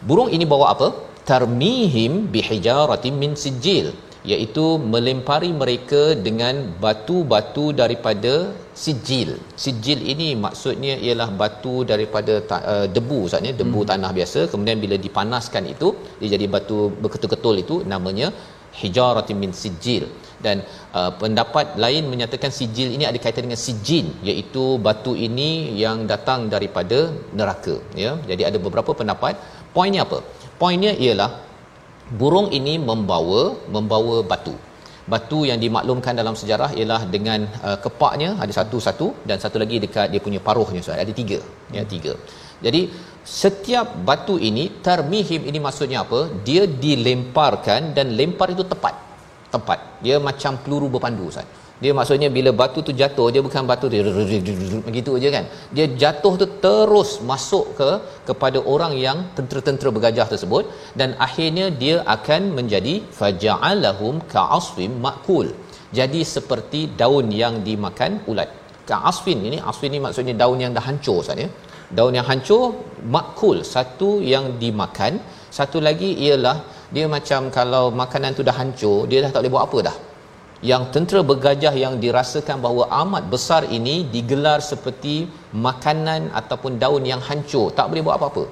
Burung 0.07 0.31
ini 0.35 0.47
bawa 0.53 0.65
apa? 0.75 0.87
Tarmihim 1.29 2.13
bihijaratin 2.33 3.15
min 3.21 3.31
sijil 3.43 3.87
iaitu 4.33 4.65
melempari 4.93 5.49
mereka 5.61 6.01
dengan 6.27 6.55
batu-batu 6.83 7.65
daripada 7.81 8.33
sijil. 8.83 9.29
Sijil 9.63 9.99
ini 10.13 10.29
maksudnya 10.45 10.93
ialah 11.05 11.29
batu 11.41 11.75
daripada 11.91 12.33
ta, 12.49 12.57
uh, 12.73 12.87
debu 12.95 13.19
maksudnya 13.25 13.53
debu 13.61 13.79
hmm. 13.81 13.89
tanah 13.91 14.11
biasa. 14.17 14.39
Kemudian 14.51 14.79
bila 14.83 14.97
dipanaskan 15.05 15.65
itu 15.73 15.89
dia 16.19 16.29
jadi 16.35 16.47
batu 16.55 16.79
berketul-ketul 17.03 17.55
itu 17.63 17.77
namanya 17.93 18.29
hijaratin 18.81 19.37
min 19.43 19.51
sijil. 19.61 20.05
Dan 20.45 20.57
uh, 20.99 21.11
pendapat 21.21 21.67
lain 21.83 22.03
menyatakan 22.11 22.51
sijil 22.57 22.89
ini 22.95 23.05
ada 23.09 23.19
kaitan 23.23 23.43
dengan 23.47 23.59
sijin 23.65 24.05
iaitu 24.29 24.65
batu 24.85 25.13
ini 25.27 25.49
yang 25.83 25.97
datang 26.11 26.39
daripada 26.53 26.99
neraka 27.39 27.75
ya. 28.03 28.11
Jadi 28.29 28.43
ada 28.49 28.57
beberapa 28.65 28.93
pendapat. 28.99 29.33
Poinnya 29.75 30.01
apa? 30.07 30.19
Poinnya 30.61 30.91
ialah 31.05 31.31
burung 32.21 32.49
ini 32.59 32.75
membawa 32.89 33.41
membawa 33.75 34.17
batu. 34.31 34.55
Batu 35.13 35.39
yang 35.49 35.59
dimaklumkan 35.63 36.17
dalam 36.19 36.35
sejarah 36.41 36.69
ialah 36.79 37.01
dengan 37.15 37.39
uh, 37.67 37.77
kepaknya 37.85 38.29
ada 38.43 38.53
satu-satu 38.59 39.07
dan 39.29 39.37
satu 39.43 39.57
lagi 39.61 39.77
dekat 39.83 40.09
dia 40.13 40.21
punya 40.27 40.39
paruhnya 40.47 40.81
ada 41.05 41.13
tiga 41.21 41.39
ya 41.77 41.83
tiga. 41.93 42.13
Jadi 42.65 42.81
setiap 43.25 43.87
batu 44.07 44.35
ini 44.49 44.81
termihim 44.87 45.43
ini 45.49 45.59
maksudnya 45.67 45.99
apa? 46.05 46.19
Dia 46.47 46.63
dilemparkan 46.85 47.91
dan 47.97 48.13
lempar 48.19 48.49
itu 48.55 48.63
tepat. 48.73 48.95
Tepat. 49.55 49.79
Dia 50.05 50.17
macam 50.19 50.59
peluru 50.63 50.87
berpandu 50.95 51.25
Ustaz 51.31 51.47
dia 51.83 51.91
maksudnya 51.97 52.29
bila 52.35 52.51
batu 52.59 52.79
tu 52.87 52.91
jatuh 52.99 53.27
dia 53.35 53.41
bukan 53.47 53.63
batu 53.71 53.87
dia 53.93 54.01
begitu 54.87 55.11
aja 55.19 55.29
kan 55.35 55.45
dia 55.75 55.85
jatuh 56.01 56.33
tu 56.41 56.45
terus 56.65 57.09
masuk 57.29 57.65
ke 57.79 57.89
kepada 58.29 58.59
orang 58.73 58.93
yang 59.05 59.17
tentera-tentera 59.37 59.91
bergajah 59.95 60.27
tersebut 60.33 60.63
dan 60.99 61.11
akhirnya 61.27 61.65
dia 61.81 61.97
akan 62.15 62.41
menjadi 62.57 62.95
faja'alahum 63.19 64.23
ka'asfim 64.33 64.93
makul 65.07 65.49
jadi 65.99 66.21
seperti 66.35 66.81
daun 67.01 67.27
yang 67.41 67.55
dimakan 67.67 68.23
ulat 68.31 68.49
ka'asfin 68.89 69.39
ini 69.49 69.59
asfin 69.71 69.91
ni 69.95 69.99
maksudnya 70.05 70.35
daun 70.43 70.59
yang 70.63 70.71
dah 70.77 70.85
hancur 70.87 71.19
saja 71.27 71.47
daun 71.97 72.13
yang 72.17 72.27
hancur 72.31 72.63
makul. 73.15 73.57
Satu 73.75 74.09
yang 74.33 74.45
dimakan. 74.61 75.13
Satu 75.57 75.79
lagi 75.87 76.09
ialah 76.25 76.57
dia 76.95 77.05
macam 77.15 77.41
kalau 77.57 77.85
makanan 78.01 78.31
tu 78.37 78.43
dah 78.47 78.55
hancur 78.61 78.97
dia 79.09 79.19
dah 79.23 79.31
tak 79.33 79.41
boleh 79.41 79.53
buat 79.55 79.65
apa 79.67 79.79
dah. 79.87 79.97
Yang 80.69 80.83
tentera 80.93 81.21
bergajah 81.29 81.73
yang 81.83 81.93
dirasakan 82.03 82.57
bahawa 82.65 82.83
amat 83.01 83.23
besar 83.33 83.61
ini 83.77 83.95
digelar 84.13 84.59
seperti 84.71 85.15
makanan 85.67 86.21
ataupun 86.39 86.79
daun 86.83 87.03
yang 87.11 87.21
hancur. 87.27 87.67
Tak 87.77 87.87
boleh 87.91 88.03
buat 88.05 88.17
apa-apa. 88.19 88.45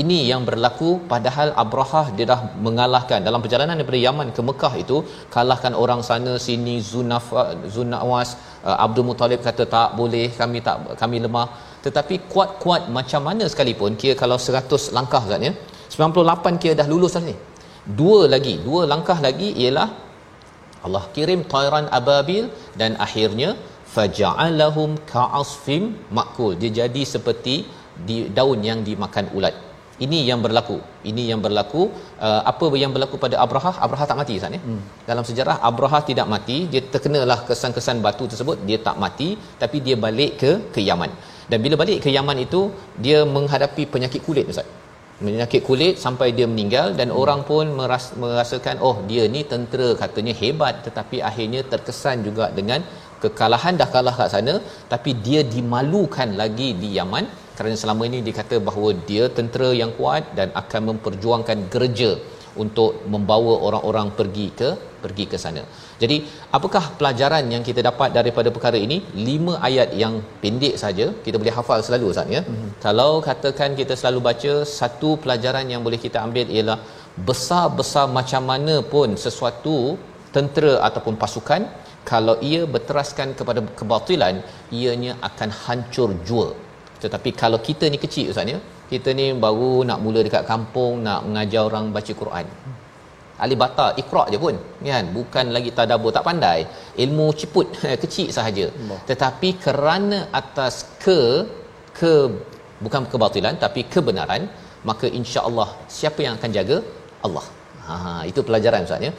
Ini 0.00 0.18
yang 0.30 0.42
berlaku 0.48 0.90
padahal 1.10 1.48
Abrahah 1.62 2.06
dia 2.16 2.26
dah 2.32 2.40
mengalahkan. 2.66 3.20
Dalam 3.26 3.40
perjalanan 3.44 3.76
daripada 3.78 4.00
Yaman 4.06 4.28
ke 4.36 4.40
Mekah 4.48 4.74
itu 4.84 4.96
kalahkan 5.34 5.74
orang 5.82 6.00
sana 6.08 6.32
sini 6.46 6.76
Zunaf 6.90 7.26
Zunawas 7.74 8.30
uh, 8.68 8.76
Abdul 8.84 9.06
Muttalib 9.08 9.42
kata 9.48 9.66
tak 9.74 9.88
boleh 10.00 10.26
kami 10.40 10.64
tak 10.68 10.96
kami 11.02 11.20
lemah 11.24 11.46
tetapi 11.86 12.14
kuat-kuat 12.32 12.82
macam 12.96 13.22
mana 13.28 13.44
sekalipun 13.52 13.98
kira 14.00 14.14
kalau 14.22 14.38
100 14.48 14.96
langkah 14.96 15.22
katnya 15.30 15.52
98 15.94 16.62
kira 16.62 16.74
dah 16.80 16.88
lulus 16.92 17.14
dah 17.16 17.24
ni. 17.30 17.34
Dua 17.98 18.20
lagi 18.34 18.54
dua 18.66 18.82
langkah 18.92 19.18
lagi 19.26 19.48
ialah 19.62 19.88
Allah 20.86 21.04
kirim 21.14 21.40
tayran 21.52 21.86
ababil 21.98 22.44
dan 22.80 22.92
akhirnya 23.06 23.50
faja'alahum 23.94 24.90
ka'asfim 25.12 25.82
makul. 26.18 26.52
Dia 26.60 26.70
jadi 26.80 27.02
seperti 27.14 27.56
di 28.08 28.16
daun 28.38 28.60
yang 28.70 28.80
dimakan 28.88 29.26
ulat. 29.36 29.54
Ini 30.04 30.18
yang 30.28 30.40
berlaku. 30.44 30.76
Ini 31.10 31.22
yang 31.30 31.40
berlaku 31.44 31.82
uh, 32.26 32.40
apa 32.50 32.64
yang 32.82 32.92
berlaku 32.94 33.16
pada 33.24 33.36
Abraha? 33.44 33.72
Abraha 33.86 34.04
tak 34.10 34.18
mati 34.20 34.34
Ustaz 34.40 34.56
ya? 34.56 34.60
Hmm. 34.66 34.80
dalam 35.10 35.24
sejarah 35.28 35.56
Abraha 35.70 35.98
tidak 36.10 36.26
mati. 36.34 36.56
Dia 36.72 36.82
terkenalah 36.94 37.38
kesan-kesan 37.50 37.98
batu 38.06 38.26
tersebut 38.32 38.58
dia 38.70 38.78
tak 38.88 38.96
mati 39.04 39.28
tapi 39.62 39.78
dia 39.86 39.98
balik 40.06 40.32
ke 40.42 40.50
ke 40.74 40.82
Yaman 40.88 41.12
dan 41.50 41.58
bila 41.64 41.74
balik 41.82 41.98
ke 42.04 42.10
Yaman 42.16 42.38
itu 42.46 42.60
dia 43.04 43.20
menghadapi 43.36 43.84
penyakit 43.94 44.22
kulit 44.28 44.46
Ustaz 44.52 44.68
penyakit 45.26 45.62
kulit 45.68 45.94
sampai 46.04 46.28
dia 46.38 46.46
meninggal 46.52 46.88
dan 46.98 47.08
hmm. 47.10 47.20
orang 47.22 47.40
pun 47.50 47.66
meras, 47.78 48.06
merasakan 48.22 48.76
oh 48.88 48.96
dia 49.10 49.24
ni 49.34 49.42
tentera 49.52 49.88
katanya 50.02 50.34
hebat 50.40 50.74
tetapi 50.86 51.18
akhirnya 51.30 51.62
terkesan 51.72 52.26
juga 52.28 52.46
dengan 52.58 52.82
kekalahan 53.22 53.74
dah 53.80 53.88
kalah 53.94 54.14
kat 54.20 54.30
sana 54.34 54.54
tapi 54.92 55.10
dia 55.26 55.40
dimalukan 55.54 56.30
lagi 56.42 56.68
di 56.82 56.90
Yaman 56.98 57.26
kerana 57.56 57.76
selama 57.82 58.02
ini 58.10 58.18
dikata 58.28 58.56
bahawa 58.68 58.90
dia 59.08 59.24
tentera 59.38 59.70
yang 59.80 59.92
kuat 59.98 60.24
dan 60.38 60.48
akan 60.62 60.82
memperjuangkan 60.90 61.58
gereja 61.74 62.12
untuk 62.62 62.92
membawa 63.12 63.52
orang-orang 63.66 64.08
pergi 64.18 64.46
ke 64.60 64.70
pergi 65.02 65.24
ke 65.32 65.36
sana. 65.44 65.62
Jadi, 66.02 66.16
apakah 66.56 66.84
pelajaran 66.98 67.44
yang 67.54 67.62
kita 67.68 67.80
dapat 67.88 68.10
daripada 68.18 68.48
perkara 68.56 68.78
ini? 68.86 68.98
Lima 69.28 69.54
ayat 69.68 69.90
yang 70.02 70.14
pendek 70.42 70.74
saja 70.84 71.06
kita 71.26 71.36
boleh 71.42 71.54
hafal 71.58 71.80
selalu 71.86 72.06
Ustaz 72.12 72.34
ya. 72.36 72.42
Mm-hmm. 72.44 72.70
Kalau 72.86 73.12
katakan 73.28 73.70
kita 73.80 73.96
selalu 74.00 74.20
baca 74.28 74.52
satu 74.78 75.10
pelajaran 75.24 75.66
yang 75.74 75.82
boleh 75.86 76.00
kita 76.06 76.18
ambil 76.26 76.46
ialah 76.56 76.78
besar-besar 77.28 78.06
macam 78.18 78.42
mana 78.50 78.74
pun 78.94 79.08
sesuatu 79.24 79.76
tentera 80.34 80.74
ataupun 80.88 81.14
pasukan 81.22 81.62
kalau 82.10 82.34
ia 82.50 82.60
berteraskan 82.74 83.28
kepada 83.38 83.60
kebatilan 83.78 84.36
ianya 84.80 85.12
akan 85.28 85.50
hancur 85.64 86.08
jua 86.28 86.46
tetapi 87.02 87.30
kalau 87.42 87.58
kita 87.68 87.84
ni 87.92 87.98
kecil 88.04 88.32
Ustaz 88.32 88.52
ya 88.54 88.58
kita 88.92 89.10
ni 89.18 89.26
baru 89.44 89.72
nak 89.88 89.98
mula 90.04 90.20
dekat 90.26 90.44
kampung 90.52 90.94
nak 91.06 91.20
mengajar 91.28 91.62
orang 91.68 91.86
baca 91.96 92.12
Quran 92.22 92.46
ahli 93.42 93.56
bata 93.62 93.86
ikra 94.02 94.22
je 94.32 94.38
pun 94.44 94.56
kan? 94.88 95.06
Bukan 95.16 95.46
lagi 95.56 95.70
tadabbur 95.78 96.12
tak 96.16 96.26
pandai. 96.28 96.58
Ilmu 97.04 97.26
ciput 97.40 97.66
kecil 98.02 98.28
sahaja. 98.36 98.66
Tetapi 99.10 99.50
kerana 99.64 100.18
atas 100.40 100.74
ke 101.04 101.20
ke 102.00 102.14
bukan 102.84 103.02
kebatilan 103.12 103.56
tapi 103.64 103.82
kebenaran 103.94 104.44
maka 104.90 105.06
insya-Allah 105.20 105.68
siapa 105.98 106.20
yang 106.26 106.34
akan 106.38 106.52
jaga? 106.58 106.78
Allah. 107.26 107.46
Ha 107.86 107.94
itu 108.30 108.40
pelajaran 108.48 108.88
ustaz 108.88 109.06
ya. 109.08 109.12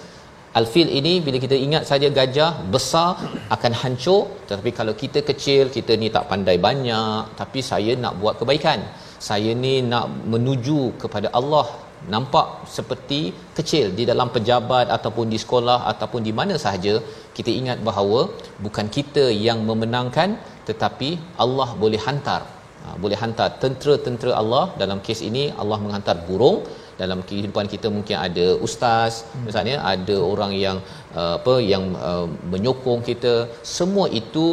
Al-fil 0.60 0.90
ini 1.00 1.14
bila 1.26 1.38
kita 1.44 1.56
ingat 1.66 1.84
saja 1.90 2.08
gajah 2.18 2.52
besar 2.74 3.12
akan 3.56 3.74
hancur 3.82 4.22
tetapi 4.48 4.72
kalau 4.80 4.94
kita 5.04 5.20
kecil 5.30 5.64
kita 5.78 5.94
ni 6.02 6.10
tak 6.16 6.26
pandai 6.32 6.58
banyak 6.68 7.34
tapi 7.40 7.60
saya 7.72 7.94
nak 8.04 8.16
buat 8.22 8.36
kebaikan. 8.42 8.82
Saya 9.30 9.52
ni 9.64 9.74
nak 9.92 10.06
menuju 10.32 10.80
kepada 11.02 11.28
Allah 11.40 11.66
nampak 12.14 12.48
seperti 12.76 13.20
kecil 13.58 13.86
di 13.98 14.04
dalam 14.12 14.30
pejabat 14.36 14.88
ataupun 14.96 15.28
di 15.34 15.40
sekolah 15.44 15.80
ataupun 15.92 16.22
di 16.28 16.34
mana 16.40 16.56
sahaja 16.64 16.94
kita 17.38 17.52
ingat 17.60 17.80
bahawa 17.88 18.22
bukan 18.66 18.88
kita 18.98 19.26
yang 19.48 19.62
memenangkan 19.70 20.30
tetapi 20.70 21.10
Allah 21.44 21.70
boleh 21.84 22.02
hantar. 22.08 22.42
Ha, 22.84 22.96
boleh 23.04 23.18
hantar 23.24 23.50
tentera-tentera 23.64 24.32
Allah. 24.42 24.64
Dalam 24.82 25.00
kes 25.06 25.22
ini 25.30 25.44
Allah 25.62 25.78
menghantar 25.84 26.16
burung. 26.28 26.58
Dalam 27.02 27.20
kehidupan 27.28 27.66
kita 27.74 27.88
mungkin 27.96 28.18
ada 28.28 28.46
ustaz 28.66 29.14
hmm. 29.24 29.44
misalnya 29.48 29.76
ada 29.94 30.18
orang 30.32 30.52
yang 30.66 30.78
uh, 31.20 31.34
apa 31.40 31.56
yang 31.72 31.86
uh, 32.10 32.28
menyokong 32.54 33.02
kita. 33.10 33.34
Semua 33.78 34.06
itu 34.22 34.46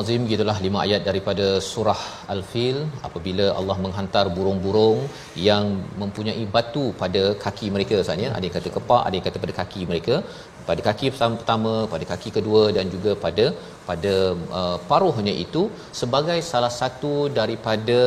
Nazim 0.07 0.27
gitulah 0.31 0.55
lima 0.65 0.79
ayat 0.83 1.01
daripada 1.07 1.47
surah 1.69 2.03
Al-Fil. 2.35 2.77
Apabila 3.07 3.47
Allah 3.61 3.77
menghantar 3.85 4.23
burung-burung 4.35 4.99
yang 5.47 5.65
mempunyai 6.03 6.45
batu 6.57 6.85
pada 7.01 7.23
kaki 7.45 7.69
mereka 7.77 7.97
sebenarnya 8.07 8.29
ada 8.37 8.45
yang 8.47 8.55
kata 8.57 8.71
kepak 8.77 9.03
ada 9.07 9.15
yang 9.19 9.27
kata 9.29 9.43
pada 9.45 9.55
kaki 9.61 9.81
mereka. 9.91 10.15
Pada 10.69 10.81
kaki 10.89 11.11
pertama 11.15 11.73
pada 11.95 12.05
kaki 12.13 12.31
kedua 12.37 12.63
dan 12.77 12.87
juga 12.95 13.15
pada 13.25 13.47
pada 13.89 14.15
uh, 14.61 14.79
paruhnya 14.93 15.35
itu 15.45 15.65
sebagai 16.03 16.39
salah 16.53 16.73
satu 16.81 17.15
daripada 17.41 17.99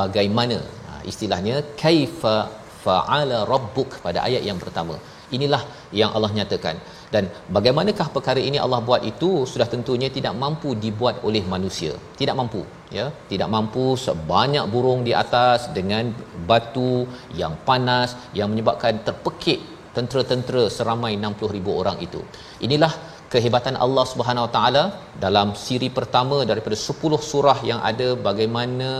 bagaimana 0.00 0.60
ha, 0.88 1.00
istilahnya 1.12 1.56
kaifa 1.84 2.36
fa'ala 2.84 3.40
rabbuk 3.54 3.92
pada 4.06 4.20
ayat 4.28 4.44
yang 4.50 4.60
pertama. 4.66 4.96
Inilah 5.38 5.62
yang 6.00 6.12
Allah 6.16 6.32
nyatakan 6.38 6.76
dan 7.16 7.26
bagaimanakah 7.56 8.08
perkara 8.16 8.40
ini 8.48 8.58
Allah 8.64 8.80
buat 8.88 9.02
itu? 9.10 9.30
Sudah 9.52 9.68
tentunya 9.74 10.08
tidak 10.16 10.34
mampu 10.42 10.70
dibuat 10.84 11.16
oleh 11.28 11.42
manusia. 11.52 11.92
Tidak 12.20 12.36
mampu 12.40 12.60
ya. 12.98 13.06
Tidak 13.30 13.48
mampu 13.54 13.84
sebanyak 14.06 14.64
burung 14.74 15.00
di 15.08 15.12
atas 15.24 15.60
dengan 15.78 16.12
batu 16.50 16.92
yang 17.40 17.54
panas 17.68 18.12
yang 18.38 18.50
menyebabkan 18.52 19.00
terpekik 19.06 19.60
tentera-tentera 19.96 20.64
seramai 20.76 21.12
60,000 21.16 21.80
orang 21.80 21.98
itu. 22.06 22.20
Inilah 22.66 22.92
kehebatan 23.32 23.76
Allah 23.84 24.04
Subhanahu 24.10 24.44
Wa 24.46 24.52
Taala 24.56 24.84
dalam 25.24 25.48
siri 25.62 25.88
pertama 25.98 26.36
daripada 26.50 26.76
10 26.88 27.16
surah 27.30 27.58
yang 27.70 27.80
ada 27.90 28.08
bagaimana 28.28 28.90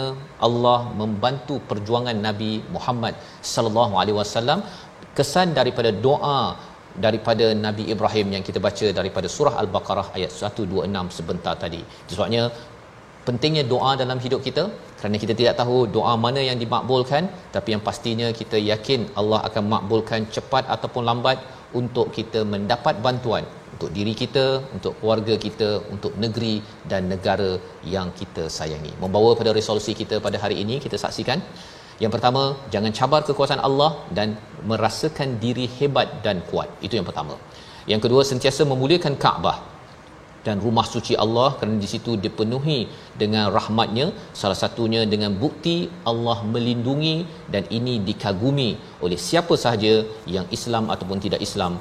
Allah 0.48 0.78
membantu 1.02 1.56
perjuangan 1.72 2.16
Nabi 2.28 2.52
Muhammad 2.76 3.14
sallallahu 3.52 3.94
alaihi 4.00 4.18
wasallam. 4.22 4.60
Kesan 5.18 5.52
daripada 5.58 5.90
doa 6.06 6.40
daripada 7.04 7.46
Nabi 7.66 7.84
Ibrahim 7.94 8.28
yang 8.36 8.44
kita 8.48 8.58
baca 8.66 8.86
daripada 8.98 9.28
surah 9.36 9.54
Al-Baqarah 9.62 10.08
ayat 10.16 10.30
126 10.32 11.18
sebentar 11.18 11.54
tadi. 11.64 11.82
Sebabnya 12.12 12.42
pentingnya 13.26 13.64
doa 13.72 13.92
dalam 14.02 14.18
hidup 14.24 14.40
kita 14.48 14.64
kerana 14.98 15.16
kita 15.22 15.34
tidak 15.40 15.54
tahu 15.60 15.78
doa 15.96 16.14
mana 16.24 16.40
yang 16.48 16.58
dimakbulkan 16.62 17.24
tapi 17.56 17.68
yang 17.74 17.82
pastinya 17.88 18.28
kita 18.40 18.58
yakin 18.70 19.00
Allah 19.20 19.40
akan 19.48 19.64
makbulkan 19.74 20.30
cepat 20.36 20.64
ataupun 20.74 21.04
lambat 21.10 21.38
untuk 21.80 22.08
kita 22.18 22.40
mendapat 22.54 22.96
bantuan 23.06 23.44
untuk 23.76 23.90
diri 23.96 24.12
kita, 24.20 24.44
untuk 24.76 24.92
keluarga 24.98 25.34
kita, 25.46 25.70
untuk 25.94 26.12
negeri 26.22 26.54
dan 26.90 27.02
negara 27.12 27.50
yang 27.94 28.08
kita 28.20 28.44
sayangi. 28.58 28.92
Membawa 29.02 29.30
pada 29.40 29.52
resolusi 29.58 29.92
kita 30.00 30.16
pada 30.26 30.38
hari 30.44 30.56
ini 30.64 30.76
kita 30.84 30.96
saksikan 31.04 31.40
yang 32.02 32.12
pertama, 32.14 32.42
jangan 32.72 32.92
cabar 32.98 33.20
kekuasaan 33.28 33.62
Allah 33.68 33.90
dan 34.16 34.36
merasakan 34.70 35.40
diri 35.44 35.64
hebat 35.78 36.20
dan 36.26 36.44
kuat. 36.50 36.68
Itu 36.86 36.94
yang 36.98 37.08
pertama. 37.08 37.34
Yang 37.92 38.00
kedua, 38.04 38.22
sentiasa 38.30 38.62
memuliakan 38.72 39.14
Kaabah 39.24 39.58
dan 40.46 40.62
rumah 40.64 40.86
suci 40.94 41.14
Allah 41.24 41.48
kerana 41.58 41.78
di 41.84 41.88
situ 41.92 42.12
dipenuhi 42.24 42.78
dengan 43.22 43.50
rahmatnya 43.56 44.06
salah 44.40 44.58
satunya 44.62 45.00
dengan 45.12 45.32
bukti 45.42 45.76
Allah 46.10 46.38
melindungi 46.54 47.16
dan 47.52 47.64
ini 47.78 47.94
dikagumi 48.08 48.70
oleh 49.04 49.18
siapa 49.28 49.54
sahaja 49.64 49.94
yang 50.34 50.46
Islam 50.56 50.86
ataupun 50.94 51.18
tidak 51.24 51.42
Islam 51.48 51.72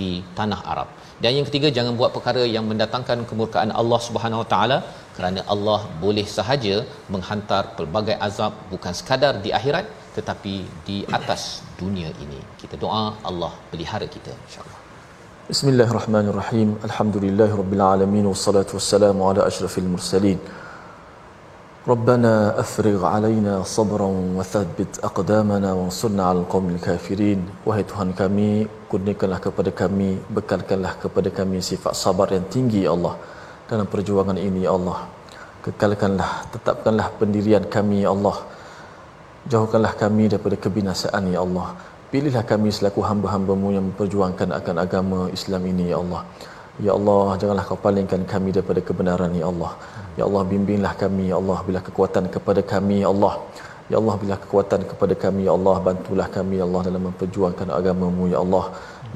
di 0.00 0.10
tanah 0.38 0.60
Arab. 0.72 0.88
Dan 1.22 1.34
yang 1.36 1.46
ketiga 1.48 1.68
jangan 1.76 1.92
buat 2.00 2.10
perkara 2.16 2.42
yang 2.56 2.64
mendatangkan 2.70 3.26
kemurkaan 3.28 3.70
Allah 3.80 4.00
Subhanahu 4.08 4.42
Wa 4.44 4.48
Taala 4.52 4.78
kerana 5.17 5.41
Allah 5.53 5.79
boleh 6.03 6.25
sahaja 6.37 6.75
menghantar 7.13 7.63
pelbagai 7.77 8.15
azab 8.27 8.53
bukan 8.73 8.93
sekadar 8.99 9.33
di 9.45 9.51
akhirat 9.59 9.85
tetapi 10.17 10.55
di 10.87 10.97
atas 11.17 11.43
dunia 11.81 12.09
ini. 12.25 12.39
Kita 12.61 12.75
doa 12.83 13.03
Allah 13.29 13.53
pelihara 13.71 14.07
kita 14.15 14.31
insya-Allah. 14.45 14.79
Bismillahirrahmanirrahim. 15.51 16.69
Alhamdulillahirabbil 16.87 17.83
alamin 17.93 18.25
wassalatu 18.31 18.77
wassalamu 18.79 19.29
ala 19.29 19.41
asyrafil 19.49 19.89
mursalin. 19.95 20.39
ربنا 21.83 22.59
أفرغ 22.63 22.99
علينا 23.05 23.63
صبرا 23.63 24.09
وثبت 24.37 24.91
أقدامنا 25.03 25.69
وانصرنا 25.73 26.23
على 26.29 26.39
القوم 26.47 26.69
الكافرين 26.75 27.39
Wahai 27.67 27.83
Tuhan 27.83 28.15
kami 28.15 28.71
kurniakanlah 28.87 29.39
kepada 29.43 29.71
kami 29.81 30.15
bekalkanlah 30.31 30.95
kepada 31.03 31.27
kami 31.39 31.59
sifat 31.59 31.91
sabar 31.91 32.31
yang 32.31 32.47
tinggi 32.47 32.87
ya 32.87 32.95
Allah 32.95 33.19
dalam 33.70 33.86
perjuangan 33.92 34.38
ini 34.40 34.64
ya 34.66 34.72
Allah 34.78 34.98
kekalkanlah 35.64 36.32
tetapkanlah 36.52 37.08
pendirian 37.20 37.64
kami 37.76 38.04
ya 38.04 38.10
Allah 38.16 38.36
jauhkanlah 39.52 39.92
kami 40.02 40.24
daripada 40.32 40.56
kebinasaan 40.64 41.24
ya 41.34 41.40
Allah 41.46 41.68
pilihlah 42.10 42.44
kami 42.52 42.72
selaku 42.72 43.00
hamba-hambamu 43.08 43.68
yang 43.76 43.84
memperjuangkan 43.92 44.48
akan 44.60 44.76
agama 44.84 45.20
Islam 45.36 45.62
ini 45.72 45.92
ya 45.92 46.00
Allah 46.02 46.22
Ya 46.78 46.94
Allah, 46.94 47.34
janganlah 47.34 47.64
kau 47.66 47.74
palingkan 47.84 48.22
kami 48.32 48.54
daripada 48.54 48.78
kebenaran, 48.88 49.34
Ya 49.34 49.50
Allah. 49.50 49.74
Ya 50.14 50.22
Allah, 50.28 50.42
bimbinglah 50.46 50.94
kami, 50.94 51.24
Ya 51.26 51.36
Allah, 51.42 51.58
bila 51.66 51.82
kekuatan 51.82 52.30
kepada 52.34 52.62
kami, 52.72 53.02
Ya 53.02 53.10
Allah. 53.10 53.34
Ya 53.90 53.96
Allah, 53.98 54.14
bila 54.22 54.34
kekuatan 54.38 54.86
kepada 54.90 55.14
kami, 55.24 55.50
Ya 55.50 55.52
Allah, 55.58 55.74
bantulah 55.82 56.28
kami, 56.36 56.62
Ya 56.62 56.64
Allah, 56.68 56.82
dalam 56.86 57.02
memperjuangkan 57.10 57.68
agamamu, 57.78 58.30
Ya 58.30 58.38
Allah. 58.44 58.64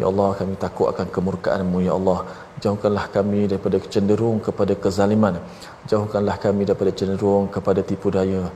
Ya 0.01 0.07
Allah, 0.09 0.31
kami 0.41 0.55
takut 0.57 0.87
akan 0.93 1.07
kemurkaanmu, 1.15 1.79
Ya 1.85 1.93
Allah. 1.99 2.25
Jauhkanlah 2.65 3.07
kami 3.17 3.51
daripada 3.51 3.77
cenderung 3.95 4.39
kepada 4.47 4.73
kezaliman. 4.83 5.35
Jauhkanlah 5.91 6.37
kami 6.45 6.63
daripada 6.69 6.93
cenderung 7.01 7.45
kepada 7.55 7.81
tipu 7.91 8.09
daya. 8.17 8.49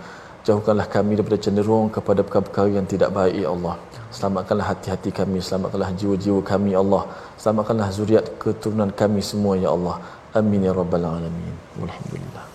Jauhkanlah 0.46 0.86
kami 0.86 1.18
daripada 1.18 1.38
cenderung 1.42 1.86
kepada 1.90 2.20
perkara-perkara 2.22 2.68
yang 2.78 2.86
tidak 2.92 3.10
baik, 3.18 3.36
Ya 3.44 3.50
Allah. 3.56 3.74
Selamatkanlah 4.14 4.66
hati-hati 4.72 5.10
kami, 5.20 5.42
selamatkanlah 5.42 5.90
jiwa-jiwa 5.98 6.40
kami, 6.52 6.78
Ya 6.78 6.80
Allah. 6.86 7.02
Selamatkanlah 7.42 7.88
zuriat 7.90 8.26
keturunan 8.38 8.94
kami 8.94 9.20
semua, 9.30 9.58
Ya 9.58 9.74
Allah. 9.76 9.98
Amin 10.38 10.62
ya 10.68 10.72
rabbal 10.72 11.02
alamin. 11.02 11.56
Alhamdulillah. 11.82 12.45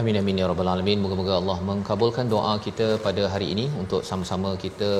Amin 0.00 0.16
amin 0.20 0.40
ya 0.40 0.46
rabbal 0.50 0.70
alamin. 0.72 0.98
Moga-moga 1.04 1.32
Allah 1.40 1.56
mengabulkan 1.68 2.26
doa 2.32 2.52
kita 2.66 2.86
pada 3.06 3.22
hari 3.32 3.46
ini 3.54 3.64
untuk 3.82 4.00
sama-sama 4.08 4.50
kita 4.64 4.90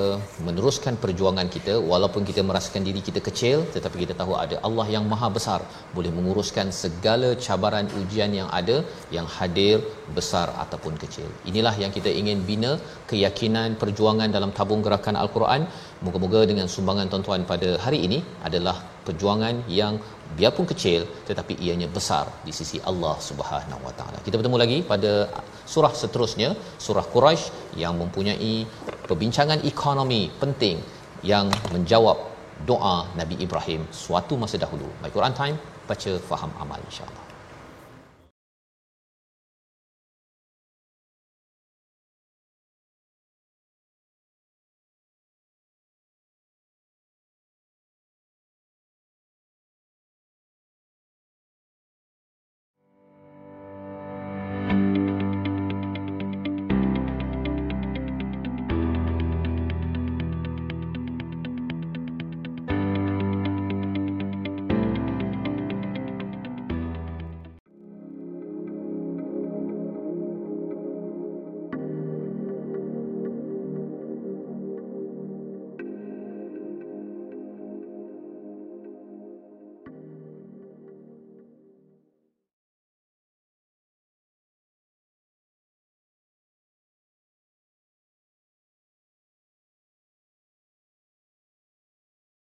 meneruskan 0.47 0.93
perjuangan 1.03 1.47
kita 1.55 1.73
walaupun 1.91 2.23
kita 2.29 2.41
merasakan 2.49 2.83
diri 2.87 3.01
kita 3.07 3.21
kecil 3.27 3.57
tetapi 3.75 3.97
kita 4.03 4.13
tahu 4.21 4.33
ada 4.43 4.57
Allah 4.67 4.87
yang 4.95 5.05
maha 5.13 5.29
besar 5.37 5.59
boleh 5.97 6.11
menguruskan 6.17 6.69
segala 6.81 7.29
cabaran 7.45 7.87
ujian 8.01 8.31
yang 8.39 8.49
ada 8.59 8.77
yang 9.17 9.27
hadir 9.37 9.77
besar 10.17 10.47
ataupun 10.63 10.95
kecil. 11.03 11.27
Inilah 11.51 11.75
yang 11.83 11.93
kita 11.97 12.11
ingin 12.21 12.39
bina 12.49 12.71
keyakinan 13.11 13.79
perjuangan 13.83 14.31
dalam 14.37 14.53
tabung 14.59 14.83
gerakan 14.87 15.17
al-Quran 15.23 15.63
Moga-moga 16.03 16.43
dengan 16.43 16.67
sumbangan 16.67 17.07
tuan-tuan 17.11 17.47
pada 17.51 17.69
hari 17.83 18.03
ini 18.07 18.19
adalah 18.47 18.75
perjuangan 19.07 19.63
yang 19.79 19.95
biarpun 20.37 20.67
kecil 20.71 21.07
tetapi 21.29 21.55
ianya 21.65 21.87
besar 21.87 22.25
di 22.47 22.51
sisi 22.51 22.77
Allah 22.83 23.15
Subhanahu 23.29 23.81
Wa 23.87 23.93
Taala. 23.99 24.17
Kita 24.25 24.35
bertemu 24.39 24.57
lagi 24.63 24.77
pada 24.91 25.31
surah 25.73 25.93
seterusnya, 26.01 26.49
surah 26.85 27.05
Quraisy 27.13 27.79
yang 27.83 27.95
mempunyai 28.01 28.67
perbincangan 29.07 29.61
ekonomi 29.63 30.27
penting 30.43 30.83
yang 31.23 31.47
menjawab 31.75 32.17
doa 32.67 32.97
Nabi 33.19 33.35
Ibrahim 33.45 33.87
suatu 33.91 34.35
masa 34.35 34.59
dahulu. 34.59 34.87
My 35.03 35.11
Quran 35.15 35.35
Time, 35.41 35.57
baca 35.87 36.11
faham 36.29 36.51
amal 36.59 36.79
insya-Allah. 36.89 37.34